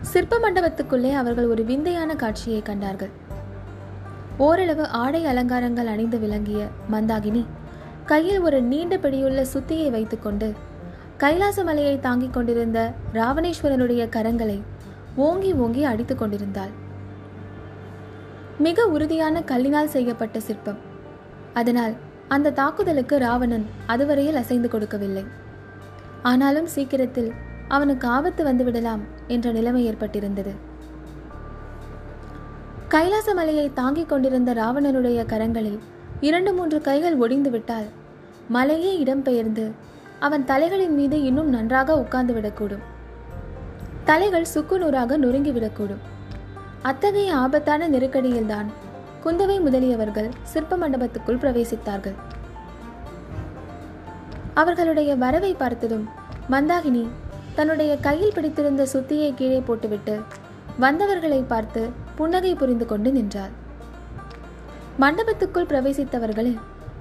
சிற்ப 0.00 0.38
மண்டபத்துக்குள்ளே 0.38 1.12
அவர்கள் 1.12 1.46
ஒரு 1.46 1.64
விந்தையான 1.64 2.14
காட்சியை 2.14 2.62
கண்டார்கள். 2.62 3.10
ஓரளவு 4.38 4.86
ஆடை 4.86 5.26
அலங்காரங்கள் 5.26 5.86
அணிந்து 5.86 6.18
விளங்கிய 6.18 6.66
மந்தாகினி 6.92 7.46
கையில் 8.06 8.40
ஒரு 8.40 8.62
நீண்ட 8.62 8.96
பிடியுள்ள 8.96 9.46
சுத்தியை 9.54 9.90
வைத்துக்கொண்டு 9.90 10.52
கைலாச 11.16 11.64
மலையை 11.64 12.00
தாங்கிக் 12.00 12.32
கொண்டிருந்த 12.32 12.92
ராவணேஸ்வரனுடைய 13.12 14.04
கரங்களை 14.08 14.62
ஓங்கி 15.16 15.52
ஓங்கி 15.52 15.84
அடித்துக் 15.84 16.18
கொண்டிருந்தாள். 16.18 16.72
மிக 18.58 18.86
உறுதியான 18.86 19.40
கல்லினால் 19.40 19.92
செய்யப்பட்ட 19.94 20.40
சிற்பம். 20.40 20.78
அதனால் 21.54 21.94
அந்த 22.34 22.52
தாக்குதலுக்கு 22.58 23.14
ராவணன் 23.18 23.64
அதுவரையில் 23.92 24.38
அசைந்து 24.40 24.68
கொடுக்கவில்லை. 24.68 25.24
ஆனாலும் 26.30 26.68
சீக்கிரத்தில் 26.74 27.30
அவனுக்கு 27.68 28.06
ஆபத்து 28.08 28.42
வந்துவிடலாம் 28.48 29.02
என்ற 29.34 29.46
நிலைமை 29.56 29.82
ஏற்பட்டிருந்தது. 29.90 30.52
கைலாச 32.94 33.28
மலையை 33.34 33.66
தாங்கிக் 33.80 34.08
கொண்டிருந்த 34.08 34.50
ராவணனுடைய 34.54 35.20
கரங்களில் 35.32 35.78
இரண்டு 36.28 36.50
மூன்று 36.52 36.78
கைகள் 36.80 37.16
ஒடிந்து 37.16 37.50
விட்டால் 37.50 37.88
மலையே 38.48 38.92
இடம்பெயர்ந்து 39.04 39.64
அவன் 40.26 40.44
தலைகளின் 40.44 40.94
மீது 40.94 41.16
இன்னும் 41.22 41.48
நன்றாக 41.48 41.96
உட்கார்ந்து 42.02 42.34
விடக்கூடும். 42.34 42.84
தலைகள் 44.04 44.52
சுக்குநூறாக 44.54 45.18
நொறுங்கிவிடக்கூடும் 45.24 46.02
அத்தகைய 46.90 47.30
ஆபத்தான 47.36 47.88
நெருக்கடியில்தான் 47.88 48.68
குந்தவை 49.24 49.56
முதலியவர்கள் 49.60 50.28
சிற்ப 50.42 50.76
மண்டபத்துக்குள் 50.76 51.40
பிரவேசித்தார்கள். 51.42 52.16
அவர்களுடைய 54.54 55.16
வரவை 55.16 55.54
பார்த்ததும் 55.54 56.08
மந்தாகினி 56.50 57.08
தன்னுடைய 57.54 57.92
கையில் 57.96 58.34
பிடித்திருந்த 58.34 58.86
சுத்தியை 58.92 59.34
கீழே 59.34 59.60
போட்டுவிட்டு 59.60 60.14
வந்தவர்களை 60.78 61.44
பார்த்து 61.52 61.82
புன்னகை 62.16 62.54
புரிந்து 62.54 62.86
கொண்டு 62.86 63.12
நின்றாள். 63.12 63.52
மண்டபத்துக்குள் 65.00 65.70
பிரவேசித்தவர்களில் 65.70 66.58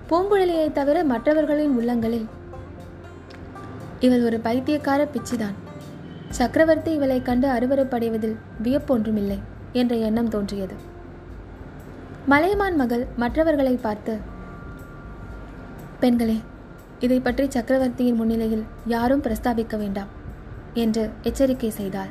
பூங்குழலியை 0.10 0.72
தவிர 0.72 1.04
மற்றவர்களின் 1.04 1.76
உள்ளங்களில் 1.80 2.28
இவள் 4.00 4.24
ஒரு 4.24 4.40
பைத்தியக்கார 4.40 5.08
பிச்சிதான். 5.14 5.58
சக்கரவர்த்தி 6.30 6.92
இவளை 6.94 7.22
கண்டு 7.22 7.48
அருவறுப்படைவதில் 7.48 8.38
வியப்பொன்றுமில்லை 8.64 9.40
என்ற 9.74 9.96
எண்ணம் 9.96 10.30
தோன்றியது. 10.30 10.76
மலையமான் 12.28 12.76
மகள் 12.76 13.08
மற்றவர்களை 13.16 13.76
பார்த்து 13.76 14.20
பெண்களே 16.00 16.42
இதை 17.00 17.20
பற்றி 17.20 17.46
சக்கரவர்த்தியின் 17.50 18.16
முன்னிலையில் 18.16 18.64
யாரும் 18.86 19.22
பிரஸ்தாபிக்க 19.22 19.78
வேண்டாம் 19.78 20.08
என்று 20.74 21.10
எச்சரிக்கை 21.22 21.70
செய்தாள். 21.70 22.10